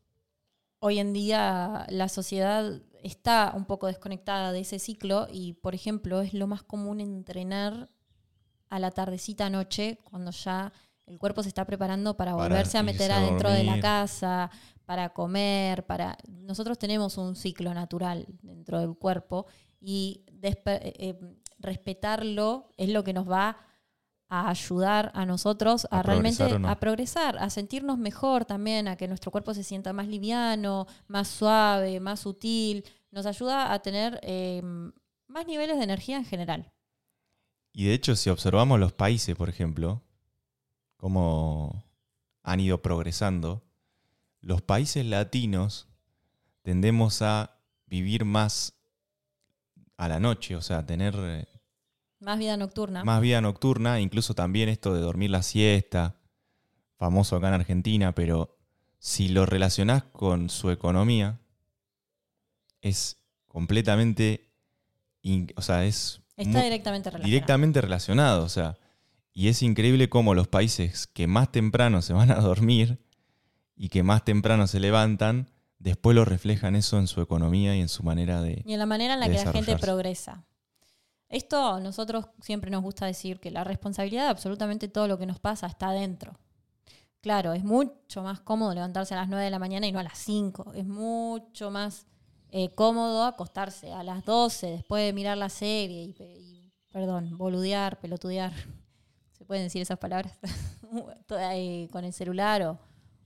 hoy 0.77 0.99
en 0.99 1.11
día 1.11 1.87
la 1.89 2.07
sociedad 2.07 2.83
está 3.01 3.51
un 3.55 3.65
poco 3.65 3.87
desconectada 3.87 4.51
de 4.51 4.59
ese 4.59 4.77
ciclo 4.77 5.27
y, 5.31 5.53
por 5.53 5.73
ejemplo, 5.73 6.21
es 6.21 6.35
lo 6.35 6.45
más 6.45 6.61
común 6.61 7.01
entrenar 7.01 7.89
a 8.69 8.77
la 8.77 8.91
tardecita 8.91 9.49
noche 9.49 9.97
cuando 10.03 10.29
ya 10.29 10.71
el 11.07 11.17
cuerpo 11.17 11.41
se 11.41 11.49
está 11.49 11.65
preparando 11.65 12.15
para, 12.15 12.35
volverse 12.35 12.77
a 12.77 12.83
meter 12.83 13.11
adentro 13.11 13.49
de 13.49 13.63
la 13.63 13.79
casa, 13.79 14.51
para 14.85 15.09
comer, 15.09 15.83
para 15.87 16.15
nosotros 16.27 16.77
tenemos 16.77 17.17
un 17.17 17.35
ciclo 17.35 17.73
natural 17.73 18.27
dentro 18.62 18.80
del 18.80 18.95
cuerpo 18.95 19.47
y 19.80 20.24
eh, 20.43 20.56
eh, 20.65 21.19
respetarlo 21.58 22.69
es 22.78 22.89
lo 22.89 23.04
que 23.04 23.13
nos 23.13 23.30
va 23.30 23.58
a 24.30 24.50
ayudar 24.50 25.12
a 25.15 25.26
nosotros 25.26 25.88
a, 25.91 26.04
realmente 26.04 26.43
a 26.43 26.80
progresar, 26.80 27.38
a 27.39 27.50
sentirnos 27.50 27.97
mejor 27.97 28.45
también, 28.45 28.88
a 28.88 28.95
que 28.95 29.08
nuestro 29.08 29.32
cuerpo 29.32 29.54
se 29.54 29.63
sienta 29.63 29.91
más 29.91 30.08
liviano, 30.08 30.88
más 31.08 31.28
suave, 31.28 32.00
más 32.00 32.21
sutil. 32.21 32.86
Nos 33.10 33.26
ayuda 33.26 33.74
a 33.74 33.80
tener 33.80 34.19
em, 34.24 34.93
más 35.28 35.47
niveles 35.47 35.78
de 35.78 35.84
energía 35.84 36.17
en 36.17 36.24
general. 36.24 36.71
Y 37.74 37.86
de 37.86 37.93
hecho, 37.93 38.15
si 38.15 38.30
observamos 38.30 38.80
los 38.80 38.93
países, 38.93 39.36
por 39.36 39.50
ejemplo, 39.50 40.02
cómo 40.95 41.84
han 42.43 42.62
ido 42.62 42.82
progresando, 42.82 43.63
los 44.39 44.62
países 44.62 45.06
latinos 45.06 45.89
tendemos 46.62 47.21
a 47.21 47.61
vivir 47.91 48.23
más 48.23 48.73
a 49.97 50.08
la 50.08 50.19
noche, 50.19 50.56
o 50.56 50.62
sea, 50.62 50.86
tener 50.86 51.13
eh, 51.17 51.45
más 52.21 52.39
vida 52.39 52.56
nocturna. 52.56 53.04
Más 53.04 53.21
vida 53.21 53.41
nocturna, 53.41 53.99
incluso 53.99 54.34
también 54.34 54.69
esto 54.69 54.95
de 54.95 55.01
dormir 55.01 55.30
la 55.30 55.43
siesta, 55.43 56.15
famoso 56.97 57.36
acá 57.36 57.49
en 57.49 57.56
Argentina, 57.56 58.15
pero 58.15 58.58
si 58.97 59.27
lo 59.27 59.45
relacionás 59.45 60.04
con 60.04 60.49
su 60.49 60.71
economía, 60.71 61.41
es 62.82 63.17
completamente, 63.47 64.49
o 65.56 65.62
sea, 65.62 65.84
es... 65.84 66.21
Está 66.38 66.63
directamente 66.63 67.10
relacionado. 67.10 67.27
Directamente 67.27 67.82
relacionado, 67.82 68.45
o 68.45 68.49
sea, 68.49 68.77
y 69.34 69.49
es 69.49 69.62
increíble 69.62 70.08
cómo 70.08 70.34
los 70.34 70.47
países 70.47 71.08
que 71.08 71.27
más 71.27 71.51
temprano 71.51 72.01
se 72.01 72.13
van 72.13 72.32
a 72.32 72.36
dormir 72.36 72.99
y 73.75 73.89
que 73.89 74.01
más 74.01 74.23
temprano 74.23 74.65
se 74.67 74.80
levantan, 74.80 75.49
después 75.81 76.15
lo 76.15 76.25
reflejan 76.25 76.75
eso 76.75 76.97
en 76.99 77.07
su 77.07 77.21
economía 77.21 77.75
y 77.75 77.81
en 77.81 77.89
su 77.89 78.03
manera 78.03 78.41
de... 78.41 78.61
Y 78.65 78.73
en 78.73 78.79
la 78.79 78.85
manera 78.85 79.15
en 79.15 79.19
la 79.19 79.27
que 79.27 79.43
la 79.43 79.51
gente 79.51 79.77
progresa. 79.77 80.45
Esto 81.29 81.79
nosotros 81.79 82.25
siempre 82.41 82.69
nos 82.69 82.83
gusta 82.83 83.05
decir 83.05 83.39
que 83.39 83.51
la 83.51 83.63
responsabilidad 83.63 84.25
de 84.25 84.29
absolutamente 84.29 84.87
todo 84.87 85.07
lo 85.07 85.17
que 85.17 85.25
nos 85.25 85.39
pasa 85.39 85.67
está 85.67 85.89
adentro. 85.89 86.37
Claro, 87.21 87.53
es 87.53 87.63
mucho 87.63 88.23
más 88.23 88.41
cómodo 88.41 88.73
levantarse 88.73 89.13
a 89.13 89.17
las 89.17 89.29
9 89.29 89.43
de 89.43 89.51
la 89.51 89.59
mañana 89.59 89.87
y 89.87 89.91
no 89.91 89.99
a 89.99 90.03
las 90.03 90.17
5. 90.17 90.73
Es 90.75 90.85
mucho 90.85 91.71
más 91.71 92.05
eh, 92.49 92.73
cómodo 92.73 93.23
acostarse 93.23 93.93
a 93.93 94.03
las 94.03 94.25
12 94.25 94.67
después 94.67 95.05
de 95.05 95.13
mirar 95.13 95.37
la 95.37 95.49
serie 95.49 96.03
y, 96.03 96.71
perdón, 96.91 97.37
boludear, 97.37 97.99
pelotudear. 97.99 98.51
¿Se 99.31 99.45
pueden 99.45 99.65
decir 99.65 99.81
esas 99.81 99.97
palabras? 99.97 100.37
Eh, 101.39 101.87
con 101.89 102.03
el 102.03 102.11
celular 102.11 102.61
o, 102.63 102.77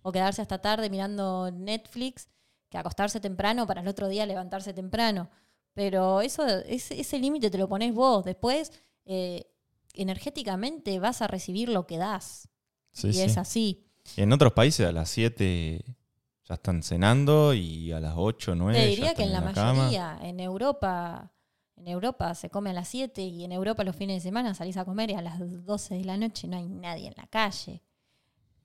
o 0.03 0.11
quedarse 0.11 0.39
hasta 0.39 0.59
tarde 0.59 0.91
mirando 0.91 1.49
Netflix 1.49 2.29
que 2.75 2.79
acostarse 2.79 3.21
temprano 3.21 3.65
para 3.65 3.81
el 3.81 3.87
otro 3.87 4.09
día 4.09 4.25
levantarse 4.25 4.73
temprano. 4.73 5.29
Pero 5.73 6.21
eso, 6.21 6.45
ese, 6.45 6.99
ese 6.99 7.19
límite 7.19 7.49
te 7.49 7.57
lo 7.57 7.67
pones 7.67 7.93
vos. 7.93 8.23
Después, 8.25 8.71
eh, 9.05 9.47
energéticamente 9.93 10.99
vas 10.99 11.21
a 11.21 11.27
recibir 11.27 11.69
lo 11.69 11.87
que 11.87 11.97
das. 11.97 12.49
y 13.03 13.19
es 13.21 13.37
así. 13.37 13.85
En 14.17 14.31
otros 14.33 14.53
países 14.53 14.85
a 14.87 14.91
las 14.91 15.09
7 15.09 15.83
ya 16.43 16.53
están 16.53 16.83
cenando 16.83 17.53
y 17.53 17.91
a 17.91 17.99
las 17.99 18.13
8, 18.15 18.55
9. 18.55 18.77
Te 18.77 18.87
diría 18.87 19.15
que 19.15 19.23
en 19.23 19.31
la, 19.31 19.41
mayoría, 19.41 20.19
en 20.21 20.39
Europa, 20.39 21.31
en 21.75 21.87
Europa 21.87 22.35
se 22.35 22.49
come 22.49 22.69
a 22.69 22.73
las 22.73 22.87
7 22.89 23.21
y 23.21 23.43
en 23.43 23.51
Europa 23.51 23.83
los 23.83 23.95
fines 23.95 24.21
de 24.21 24.29
semana 24.29 24.53
salís 24.53 24.77
a 24.77 24.85
comer 24.85 25.11
y 25.11 25.13
a 25.13 25.21
las 25.21 25.39
12 25.65 25.95
de 25.95 26.03
la 26.03 26.17
noche 26.17 26.47
no 26.47 26.57
hay 26.57 26.67
nadie 26.67 27.07
en 27.07 27.15
la 27.17 27.27
calle. 27.27 27.81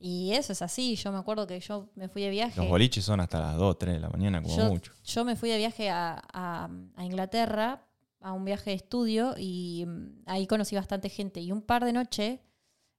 Y 0.03 0.33
eso 0.33 0.55
es 0.55 0.63
así. 0.63 0.97
Yo 0.97 1.13
me 1.13 1.19
acuerdo 1.19 1.47
que 1.47 1.61
yo 1.61 1.91
me 1.95 2.09
fui 2.09 2.23
de 2.23 2.31
viaje. 2.31 2.59
Los 2.59 2.71
boliches 2.71 3.05
son 3.05 3.21
hasta 3.21 3.39
las 3.39 3.57
2, 3.57 3.79
3 3.79 3.95
de 3.95 4.01
la 4.01 4.09
mañana, 4.09 4.43
como 4.43 4.57
mucho. 4.71 4.93
Yo 5.05 5.27
me 5.27 5.37
fui 5.37 5.51
de 5.51 5.59
viaje 5.59 5.91
a, 5.91 6.71
Inglaterra, 6.99 7.87
a 8.21 8.33
un 8.33 8.47
viaje 8.47 8.71
de 8.71 8.77
estudio, 8.77 9.35
y 9.37 9.85
mm, 9.87 10.23
ahí 10.25 10.47
conocí 10.47 10.75
bastante 10.75 11.11
gente. 11.11 11.41
Y 11.41 11.53
un 11.53 11.61
par 11.61 11.85
de 11.85 11.93
noches 11.93 12.41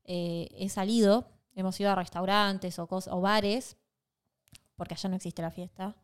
eh, 0.04 0.48
he 0.52 0.70
salido, 0.70 1.28
hemos 1.56 1.80
ido 1.80 1.90
a 1.90 1.96
restaurantes 1.96 2.78
o, 2.78 2.88
o 2.88 3.22
bares, 3.22 3.78
porque 4.76 4.94
allá 4.94 5.10
no 5.10 5.16
existe 5.16 5.42
la 5.42 5.50
fiesta. 5.50 5.96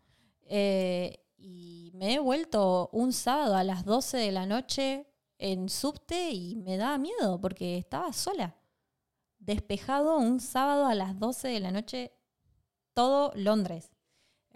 Eh, 0.47 1.23
y 1.37 1.91
me 1.93 2.15
he 2.15 2.19
vuelto 2.19 2.89
un 2.91 3.13
sábado 3.13 3.55
a 3.55 3.63
las 3.63 3.85
12 3.85 4.17
de 4.17 4.31
la 4.31 4.47
noche 4.47 5.05
en 5.37 5.69
subte 5.69 6.31
y 6.31 6.55
me 6.55 6.77
daba 6.77 6.97
miedo 6.97 7.39
porque 7.39 7.77
estaba 7.77 8.11
sola 8.13 8.55
despejado 9.47 10.17
un 10.19 10.39
sábado 10.39 10.85
a 10.85 10.93
las 10.93 11.17
12 11.19 11.47
de 11.47 11.59
la 11.59 11.71
noche, 11.71 12.11
todo 12.93 13.31
Londres. 13.35 13.89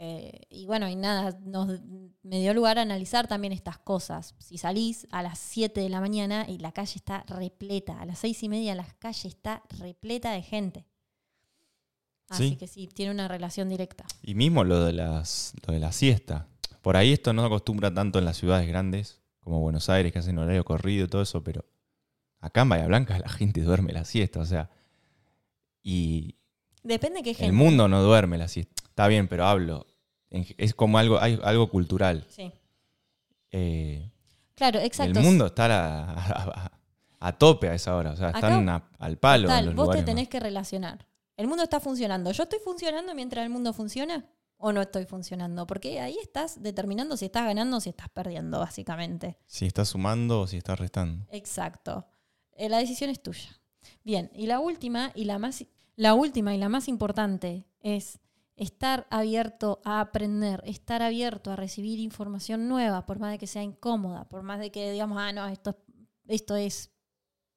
Eh, 0.04 0.42
y 0.50 0.66
bueno, 0.66 0.90
y 0.90 0.96
nada, 0.96 1.38
nos, 1.44 1.80
me 2.24 2.40
dio 2.40 2.54
lugar 2.54 2.80
a 2.80 2.82
analizar 2.84 3.28
también 3.28 3.54
estas 3.54 3.78
cosas. 3.78 4.34
Si 4.40 4.58
salís 4.58 5.08
a 5.12 5.22
las 5.24 5.38
7 5.40 5.80
de 5.80 5.90
la 5.90 6.00
mañana 6.02 6.46
y 6.50 6.58
la 6.58 6.72
calle 6.72 6.94
está 6.96 7.24
repleta, 7.28 8.00
a 8.00 8.06
las 8.06 8.20
6 8.20 8.44
y 8.44 8.50
media 8.50 8.76
la 8.76 8.86
calle 9.00 9.28
está 9.28 9.62
repleta 9.80 10.32
de 10.32 10.42
gente. 10.42 10.86
Así 12.30 12.50
Sí. 12.50 12.56
que 12.56 12.68
sí, 12.68 12.88
tiene 12.88 13.12
una 13.12 13.28
relación 13.28 13.70
directa. 13.70 14.06
Y 14.24 14.36
mismo 14.36 14.64
lo 14.64 14.86
de, 14.86 14.94
las, 14.94 15.54
lo 15.68 15.74
de 15.74 15.80
la 15.80 15.92
siesta. 15.92 16.48
Por 16.82 16.98
ahí 16.98 17.12
esto 17.14 17.34
no 17.34 17.44
acostumbra 17.46 17.94
tanto 17.94 18.18
en 18.20 18.26
las 18.26 18.38
ciudades 18.38 18.68
grandes, 18.68 19.22
como 19.40 19.60
Buenos 19.60 19.90
Aires, 19.90 20.12
que 20.12 20.20
hacen 20.20 20.38
horario 20.40 20.64
corrido 20.66 21.06
y 21.06 21.10
todo 21.10 21.22
eso, 21.22 21.44
pero 21.44 21.66
acá 22.40 22.62
en 22.62 22.70
Bahía 22.70 22.88
Blanca 22.88 23.20
la 23.20 23.30
gente 23.30 23.62
duerme 23.62 23.94
la 23.94 24.04
siesta, 24.06 24.40
o 24.40 24.46
sea. 24.46 24.70
Y 25.84 26.36
Depende 26.84 27.22
qué 27.24 27.34
gente. 27.34 27.46
el 27.48 27.54
mundo 27.54 27.88
no 27.88 28.02
duerme 28.04 28.38
la 28.38 28.48
siesta. 28.48 28.84
Está 28.88 29.08
bien, 29.08 29.28
pero 29.28 29.46
hablo. 29.46 29.86
Es 30.30 30.74
como 30.74 30.98
algo, 30.98 31.20
hay 31.20 31.40
algo 31.44 31.70
cultural. 31.70 32.26
Sí. 32.30 32.52
Eh, 33.52 34.10
Claro, 34.56 34.80
exacto. 34.80 35.20
el 35.20 35.26
mundo 35.26 35.48
está 35.48 35.66
a, 35.66 35.68
la- 35.68 36.04
a- 36.12 36.66
a- 36.66 36.72
a 37.28 37.38
tope 37.38 37.68
a 37.70 37.74
esa 37.76 37.96
hora, 37.96 38.12
o 38.12 38.16
sea, 38.16 38.30
Acá, 38.30 38.38
están 38.40 38.70
al 39.00 39.18
palo. 39.18 39.50
en 39.52 39.66
los 39.68 39.76
vos 39.76 39.92
te 39.96 40.04
tenés 40.04 40.26
más. 40.26 40.30
que 40.30 40.40
relacionar. 40.40 41.08
El 41.38 41.48
mundo 41.48 41.64
está 41.64 41.80
funcionando. 41.80 42.32
¿Yo 42.32 42.44
estoy 42.44 42.60
funcionando 42.64 43.14
mientras 43.16 43.44
el 43.44 43.50
mundo 43.50 43.74
funciona? 43.74 44.26
¿O 44.58 44.72
no 44.72 44.82
estoy 44.82 45.06
funcionando? 45.06 45.66
Porque 45.66 46.00
ahí 46.00 46.16
estás 46.22 46.62
determinando 46.62 47.18
si 47.18 47.26
estás 47.26 47.46
ganando 47.46 47.78
o 47.78 47.80
si 47.82 47.90
estás 47.90 48.10
perdiendo, 48.10 48.60
básicamente. 48.60 49.38
Si 49.48 49.66
estás 49.66 49.90
sumando 49.90 50.42
o 50.42 50.48
si 50.48 50.58
estás 50.58 50.78
restando. 50.80 51.26
Exacto. 51.32 52.06
Eh, 52.54 52.70
la 52.70 52.78
decisión 52.78 53.10
es 53.10 53.22
tuya. 53.24 53.50
Bien, 54.04 54.32
y 54.34 54.48
la 54.48 54.60
última 54.60 55.12
y 55.16 55.26
la 55.26 55.40
más 55.40 55.66
la 55.96 56.14
última 56.14 56.56
y 56.56 56.58
la 56.58 56.70
más 56.70 56.88
importante 56.88 57.66
es 57.82 58.20
estar 58.56 59.08
abierto 59.10 59.82
a 59.84 60.00
aprender, 60.00 60.62
estar 60.66 61.02
abierto 61.02 61.52
a 61.52 61.56
recibir 61.56 62.00
información 62.00 62.68
nueva, 62.68 63.06
por 63.06 63.20
más 63.20 63.32
de 63.32 63.38
que 63.38 63.48
sea 63.48 63.64
incómoda, 63.64 64.28
por 64.30 64.44
más 64.44 64.60
de 64.60 64.72
que 64.72 64.92
digamos, 64.92 65.18
ah, 65.20 65.32
no, 65.34 65.48
esto, 65.48 65.78
esto 66.28 66.56
es 66.56 66.92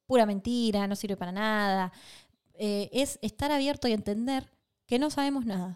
pura 0.05 0.25
mentira, 0.25 0.87
no 0.87 0.95
sirve 0.95 1.17
para 1.17 1.31
nada. 1.31 1.91
Eh, 2.53 2.89
es 2.91 3.19
estar 3.21 3.51
abierto 3.51 3.87
y 3.87 3.93
entender 3.93 4.51
que 4.85 4.99
no 4.99 5.09
sabemos 5.09 5.45
nada. 5.45 5.75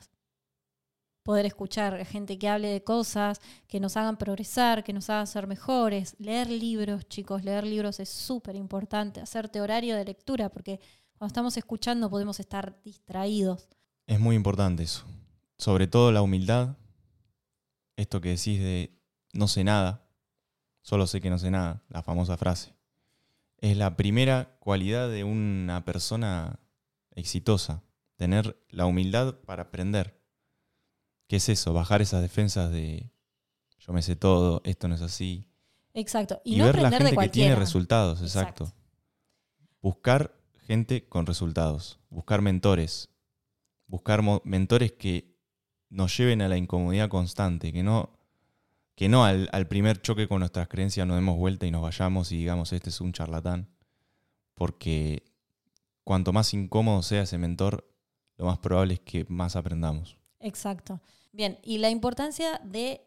Poder 1.23 1.45
escuchar 1.45 2.05
gente 2.05 2.39
que 2.39 2.47
hable 2.47 2.69
de 2.69 2.83
cosas, 2.83 3.41
que 3.67 3.79
nos 3.79 3.97
hagan 3.97 4.17
progresar, 4.17 4.83
que 4.83 4.93
nos 4.93 5.09
hagan 5.09 5.27
ser 5.27 5.47
mejores. 5.47 6.15
Leer 6.19 6.49
libros, 6.49 7.07
chicos, 7.07 7.43
leer 7.43 7.65
libros 7.65 7.99
es 7.99 8.09
súper 8.09 8.55
importante. 8.55 9.21
Hacerte 9.21 9.61
horario 9.61 9.95
de 9.95 10.05
lectura, 10.05 10.49
porque 10.49 10.79
cuando 11.17 11.27
estamos 11.27 11.57
escuchando 11.57 12.09
podemos 12.09 12.39
estar 12.39 12.81
distraídos. 12.83 13.67
Es 14.07 14.19
muy 14.19 14.35
importante 14.35 14.83
eso. 14.83 15.05
Sobre 15.57 15.87
todo 15.87 16.11
la 16.11 16.21
humildad. 16.21 16.77
Esto 17.97 18.21
que 18.21 18.29
decís 18.29 18.59
de 18.59 18.97
no 19.33 19.47
sé 19.47 19.63
nada, 19.63 20.07
solo 20.81 21.05
sé 21.05 21.21
que 21.21 21.29
no 21.29 21.37
sé 21.37 21.51
nada, 21.51 21.83
la 21.89 22.01
famosa 22.01 22.37
frase. 22.37 22.73
Es 23.57 23.75
la 23.77 23.97
primera 23.97 24.55
cualidad 24.59 25.09
de 25.09 25.23
una 25.23 25.83
persona 25.83 26.59
exitosa, 27.11 27.83
tener 28.15 28.57
la 28.69 28.85
humildad 28.85 29.35
para 29.45 29.63
aprender. 29.63 30.18
¿Qué 31.29 31.35
es 31.35 31.47
eso? 31.47 31.73
Bajar 31.73 32.01
esas 32.01 32.23
defensas 32.23 32.71
de 32.71 33.11
yo 33.77 33.93
me 33.93 34.01
sé 34.01 34.15
todo, 34.15 34.61
esto 34.65 34.87
no 34.87 34.95
es 34.95 35.01
así. 35.01 35.47
Exacto. 35.93 36.41
Y, 36.43 36.55
Y, 36.55 36.57
no 36.57 36.65
ver 36.65 36.81
la 36.81 36.89
de 36.89 36.97
gente 36.97 37.15
que 37.15 37.29
tiene 37.29 37.55
resultados, 37.55 38.21
exacto. 38.23 38.63
Exacto. 38.63 38.83
Buscar 39.79 40.33
gente 40.65 41.07
con 41.07 41.27
resultados, 41.27 41.99
buscar 42.09 42.41
mentores, 42.41 43.09
buscar 43.85 44.23
mentores 44.43 44.93
que 44.93 45.35
nos 45.89 46.17
lleven 46.17 46.41
a 46.41 46.47
la 46.47 46.57
incomodidad 46.57 47.09
constante, 47.09 47.71
que 47.71 47.83
no, 47.83 48.09
que 48.95 49.07
no 49.07 49.23
al, 49.23 49.49
al 49.51 49.67
primer 49.67 50.01
choque 50.01 50.27
con 50.27 50.39
nuestras 50.39 50.67
creencias 50.67 51.05
nos 51.05 51.17
demos 51.17 51.37
vuelta 51.37 51.67
y 51.67 51.71
nos 51.71 51.83
vayamos 51.83 52.31
y 52.31 52.37
digamos, 52.37 52.73
este 52.73 52.89
es 52.89 52.99
un 53.01 53.13
charlatán. 53.13 53.69
Porque 54.55 55.31
cuanto 56.03 56.33
más 56.33 56.55
incómodo 56.55 57.03
sea 57.03 57.21
ese 57.21 57.37
mentor, 57.37 57.87
lo 58.35 58.45
más 58.45 58.57
probable 58.57 58.95
es 58.95 58.99
que 59.01 59.27
más 59.29 59.55
aprendamos. 59.55 60.18
Exacto. 60.39 61.01
Bien, 61.31 61.59
y 61.63 61.77
la 61.77 61.89
importancia 61.89 62.59
de 62.63 63.05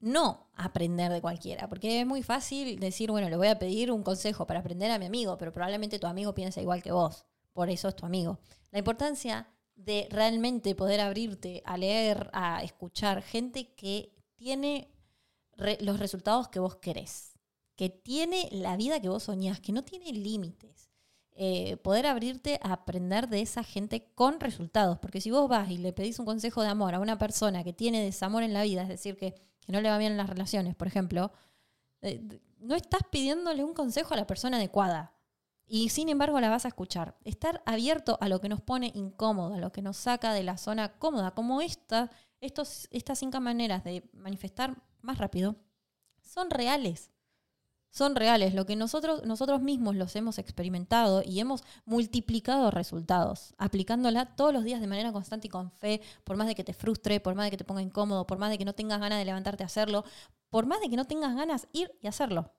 no 0.00 0.48
aprender 0.54 1.10
de 1.12 1.20
cualquiera, 1.20 1.68
porque 1.68 2.00
es 2.00 2.06
muy 2.06 2.22
fácil 2.22 2.78
decir, 2.78 3.10
bueno, 3.10 3.28
le 3.28 3.36
voy 3.36 3.48
a 3.48 3.58
pedir 3.58 3.90
un 3.90 4.02
consejo 4.02 4.46
para 4.46 4.60
aprender 4.60 4.90
a 4.90 4.98
mi 4.98 5.06
amigo, 5.06 5.36
pero 5.38 5.52
probablemente 5.52 5.98
tu 5.98 6.06
amigo 6.06 6.34
piensa 6.34 6.60
igual 6.60 6.82
que 6.82 6.92
vos, 6.92 7.24
por 7.52 7.68
eso 7.70 7.88
es 7.88 7.96
tu 7.96 8.06
amigo. 8.06 8.38
La 8.70 8.78
importancia 8.78 9.48
de 9.74 10.06
realmente 10.10 10.74
poder 10.74 11.00
abrirte 11.00 11.62
a 11.64 11.76
leer, 11.76 12.30
a 12.32 12.62
escuchar 12.62 13.22
gente 13.22 13.74
que 13.74 14.14
tiene 14.36 14.88
re- 15.56 15.78
los 15.80 15.98
resultados 15.98 16.48
que 16.48 16.60
vos 16.60 16.76
querés, 16.76 17.34
que 17.76 17.88
tiene 17.90 18.48
la 18.52 18.76
vida 18.76 19.00
que 19.00 19.08
vos 19.08 19.24
soñás, 19.24 19.60
que 19.60 19.72
no 19.72 19.84
tiene 19.84 20.12
límites. 20.12 20.87
Eh, 21.40 21.76
poder 21.76 22.08
abrirte 22.08 22.58
a 22.64 22.72
aprender 22.72 23.28
de 23.28 23.40
esa 23.40 23.62
gente 23.62 24.10
con 24.16 24.40
resultados. 24.40 24.98
Porque 24.98 25.20
si 25.20 25.30
vos 25.30 25.48
vas 25.48 25.70
y 25.70 25.78
le 25.78 25.92
pedís 25.92 26.18
un 26.18 26.26
consejo 26.26 26.62
de 26.62 26.68
amor 26.68 26.96
a 26.96 26.98
una 26.98 27.16
persona 27.16 27.62
que 27.62 27.72
tiene 27.72 28.02
desamor 28.02 28.42
en 28.42 28.52
la 28.52 28.64
vida, 28.64 28.82
es 28.82 28.88
decir, 28.88 29.16
que, 29.16 29.34
que 29.60 29.70
no 29.70 29.80
le 29.80 29.88
va 29.88 29.98
bien 29.98 30.10
en 30.10 30.18
las 30.18 30.28
relaciones, 30.28 30.74
por 30.74 30.88
ejemplo, 30.88 31.30
eh, 32.02 32.40
no 32.58 32.74
estás 32.74 33.02
pidiéndole 33.12 33.62
un 33.62 33.72
consejo 33.72 34.14
a 34.14 34.16
la 34.16 34.26
persona 34.26 34.56
adecuada. 34.56 35.14
Y 35.64 35.90
sin 35.90 36.08
embargo 36.08 36.40
la 36.40 36.50
vas 36.50 36.64
a 36.64 36.68
escuchar. 36.68 37.16
Estar 37.22 37.62
abierto 37.66 38.18
a 38.20 38.28
lo 38.28 38.40
que 38.40 38.48
nos 38.48 38.60
pone 38.60 38.90
incómodo, 38.96 39.54
a 39.54 39.58
lo 39.58 39.70
que 39.70 39.80
nos 39.80 39.96
saca 39.96 40.32
de 40.32 40.42
la 40.42 40.56
zona 40.56 40.98
cómoda, 40.98 41.36
como 41.36 41.60
esta, 41.60 42.10
estos, 42.40 42.88
estas 42.90 43.16
cinco 43.16 43.40
maneras 43.40 43.84
de 43.84 44.02
manifestar 44.12 44.82
más 45.02 45.18
rápido, 45.18 45.54
son 46.20 46.50
reales 46.50 47.12
son 47.90 48.14
reales, 48.14 48.54
lo 48.54 48.66
que 48.66 48.76
nosotros, 48.76 49.24
nosotros 49.24 49.62
mismos 49.62 49.96
los 49.96 50.14
hemos 50.16 50.38
experimentado 50.38 51.22
y 51.24 51.40
hemos 51.40 51.64
multiplicado 51.84 52.70
resultados, 52.70 53.54
aplicándola 53.58 54.36
todos 54.36 54.52
los 54.52 54.64
días 54.64 54.80
de 54.80 54.86
manera 54.86 55.12
constante 55.12 55.46
y 55.46 55.50
con 55.50 55.70
fe, 55.70 56.00
por 56.24 56.36
más 56.36 56.46
de 56.46 56.54
que 56.54 56.64
te 56.64 56.74
frustre, 56.74 57.20
por 57.20 57.34
más 57.34 57.46
de 57.46 57.50
que 57.50 57.56
te 57.56 57.64
ponga 57.64 57.82
incómodo, 57.82 58.26
por 58.26 58.38
más 58.38 58.50
de 58.50 58.58
que 58.58 58.64
no 58.64 58.74
tengas 58.74 59.00
ganas 59.00 59.18
de 59.18 59.24
levantarte 59.24 59.62
a 59.62 59.66
hacerlo, 59.66 60.04
por 60.50 60.66
más 60.66 60.80
de 60.80 60.90
que 60.90 60.96
no 60.96 61.06
tengas 61.06 61.34
ganas 61.34 61.66
ir 61.72 61.90
y 62.00 62.06
hacerlo. 62.06 62.52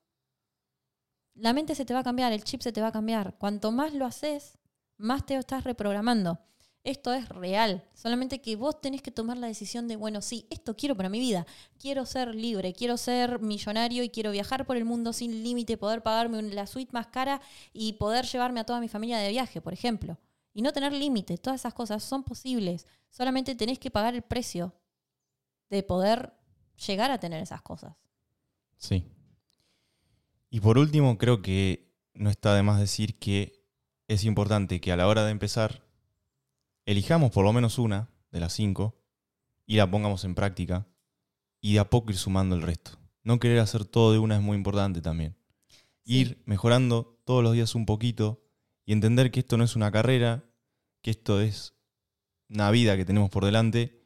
La 1.34 1.52
mente 1.52 1.74
se 1.74 1.84
te 1.84 1.94
va 1.94 2.00
a 2.00 2.04
cambiar, 2.04 2.32
el 2.32 2.44
chip 2.44 2.60
se 2.60 2.72
te 2.72 2.80
va 2.80 2.88
a 2.88 2.92
cambiar. 2.92 3.38
Cuanto 3.38 3.70
más 3.72 3.94
lo 3.94 4.04
haces, 4.04 4.58
más 4.98 5.24
te 5.24 5.36
estás 5.36 5.64
reprogramando. 5.64 6.40
Esto 6.82 7.12
es 7.12 7.28
real, 7.28 7.84
solamente 7.92 8.40
que 8.40 8.56
vos 8.56 8.80
tenés 8.80 9.02
que 9.02 9.10
tomar 9.10 9.36
la 9.36 9.48
decisión 9.48 9.86
de, 9.86 9.96
bueno, 9.96 10.22
sí, 10.22 10.46
esto 10.48 10.74
quiero 10.74 10.96
para 10.96 11.10
mi 11.10 11.20
vida. 11.20 11.46
Quiero 11.78 12.06
ser 12.06 12.34
libre, 12.34 12.72
quiero 12.72 12.96
ser 12.96 13.38
millonario 13.40 14.02
y 14.02 14.08
quiero 14.08 14.30
viajar 14.30 14.64
por 14.64 14.78
el 14.78 14.86
mundo 14.86 15.12
sin 15.12 15.42
límite, 15.42 15.76
poder 15.76 16.02
pagarme 16.02 16.40
la 16.42 16.66
suite 16.66 16.92
más 16.92 17.08
cara 17.08 17.42
y 17.74 17.94
poder 17.94 18.24
llevarme 18.24 18.60
a 18.60 18.64
toda 18.64 18.80
mi 18.80 18.88
familia 18.88 19.18
de 19.18 19.28
viaje, 19.28 19.60
por 19.60 19.74
ejemplo. 19.74 20.18
Y 20.54 20.62
no 20.62 20.72
tener 20.72 20.94
límites, 20.94 21.40
todas 21.40 21.60
esas 21.60 21.74
cosas 21.74 22.02
son 22.02 22.24
posibles. 22.24 22.86
Solamente 23.10 23.54
tenés 23.54 23.78
que 23.78 23.90
pagar 23.90 24.14
el 24.14 24.22
precio 24.22 24.74
de 25.68 25.82
poder 25.82 26.32
llegar 26.86 27.10
a 27.10 27.20
tener 27.20 27.42
esas 27.42 27.60
cosas. 27.60 27.94
Sí. 28.78 29.06
Y 30.48 30.60
por 30.60 30.78
último, 30.78 31.18
creo 31.18 31.42
que 31.42 31.94
no 32.14 32.30
está 32.30 32.54
de 32.54 32.62
más 32.62 32.80
decir 32.80 33.18
que 33.18 33.66
es 34.08 34.24
importante 34.24 34.80
que 34.80 34.92
a 34.92 34.96
la 34.96 35.06
hora 35.06 35.24
de 35.24 35.30
empezar 35.30 35.89
elijamos 36.90 37.30
por 37.30 37.44
lo 37.44 37.52
menos 37.52 37.78
una 37.78 38.10
de 38.32 38.40
las 38.40 38.52
cinco 38.52 39.00
y 39.64 39.76
la 39.76 39.88
pongamos 39.88 40.24
en 40.24 40.34
práctica 40.34 40.88
y 41.60 41.74
de 41.74 41.78
a 41.78 41.88
poco 41.88 42.10
ir 42.10 42.18
sumando 42.18 42.56
el 42.56 42.62
resto. 42.62 42.98
No 43.22 43.38
querer 43.38 43.60
hacer 43.60 43.84
todo 43.84 44.12
de 44.12 44.18
una 44.18 44.34
es 44.34 44.42
muy 44.42 44.56
importante 44.56 45.00
también. 45.00 45.36
Ir 46.04 46.42
mejorando 46.46 47.20
todos 47.24 47.44
los 47.44 47.52
días 47.52 47.76
un 47.76 47.86
poquito 47.86 48.42
y 48.84 48.92
entender 48.92 49.30
que 49.30 49.38
esto 49.38 49.56
no 49.56 49.62
es 49.62 49.76
una 49.76 49.92
carrera, 49.92 50.44
que 51.00 51.12
esto 51.12 51.40
es 51.40 51.76
una 52.48 52.72
vida 52.72 52.96
que 52.96 53.04
tenemos 53.04 53.30
por 53.30 53.44
delante, 53.44 54.04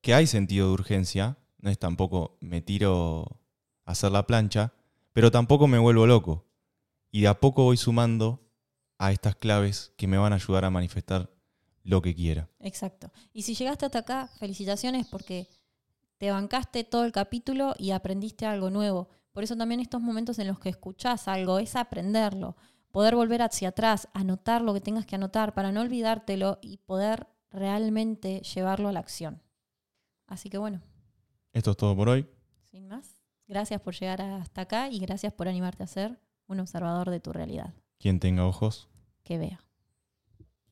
que 0.00 0.14
hay 0.14 0.28
sentido 0.28 0.68
de 0.68 0.74
urgencia, 0.74 1.38
no 1.58 1.70
es 1.70 1.78
tampoco 1.80 2.38
me 2.40 2.60
tiro 2.60 3.42
a 3.84 3.90
hacer 3.90 4.12
la 4.12 4.28
plancha, 4.28 4.74
pero 5.12 5.32
tampoco 5.32 5.66
me 5.66 5.78
vuelvo 5.78 6.06
loco. 6.06 6.46
Y 7.10 7.22
de 7.22 7.28
a 7.28 7.40
poco 7.40 7.64
voy 7.64 7.76
sumando 7.76 8.48
a 8.98 9.10
estas 9.10 9.34
claves 9.34 9.92
que 9.96 10.06
me 10.06 10.18
van 10.18 10.32
a 10.32 10.36
ayudar 10.36 10.64
a 10.64 10.70
manifestar 10.70 11.39
lo 11.82 12.02
que 12.02 12.14
quiera. 12.14 12.48
Exacto. 12.60 13.10
Y 13.32 13.42
si 13.42 13.54
llegaste 13.54 13.86
hasta 13.86 14.00
acá, 14.00 14.28
felicitaciones 14.38 15.06
porque 15.06 15.48
te 16.18 16.30
bancaste 16.30 16.84
todo 16.84 17.04
el 17.04 17.12
capítulo 17.12 17.74
y 17.78 17.90
aprendiste 17.92 18.46
algo 18.46 18.70
nuevo. 18.70 19.08
Por 19.32 19.44
eso 19.44 19.56
también 19.56 19.80
estos 19.80 20.00
momentos 20.02 20.38
en 20.38 20.48
los 20.48 20.58
que 20.58 20.68
escuchás 20.68 21.28
algo 21.28 21.58
es 21.58 21.76
aprenderlo, 21.76 22.56
poder 22.90 23.14
volver 23.16 23.42
hacia 23.42 23.68
atrás, 23.70 24.08
anotar 24.12 24.60
lo 24.62 24.74
que 24.74 24.80
tengas 24.80 25.06
que 25.06 25.14
anotar 25.16 25.54
para 25.54 25.72
no 25.72 25.80
olvidártelo 25.80 26.58
y 26.60 26.78
poder 26.78 27.26
realmente 27.50 28.40
llevarlo 28.40 28.88
a 28.88 28.92
la 28.92 29.00
acción. 29.00 29.40
Así 30.26 30.50
que 30.50 30.58
bueno, 30.58 30.80
Esto 31.52 31.70
es 31.72 31.76
todo 31.76 31.96
por 31.96 32.08
hoy. 32.08 32.26
sin 32.70 32.86
más, 32.88 33.14
gracias 33.48 33.80
por 33.80 33.94
llegar 33.94 34.20
hasta 34.20 34.60
acá 34.62 34.88
y 34.90 34.98
gracias 34.98 35.32
por 35.32 35.48
animarte 35.48 35.82
a 35.82 35.86
ser 35.86 36.20
un 36.46 36.60
observador 36.60 37.10
de 37.10 37.20
tu 37.20 37.32
realidad. 37.32 37.72
Quien 37.98 38.20
tenga 38.20 38.46
ojos, 38.46 38.88
Que 39.24 39.38
vea. 39.38 39.60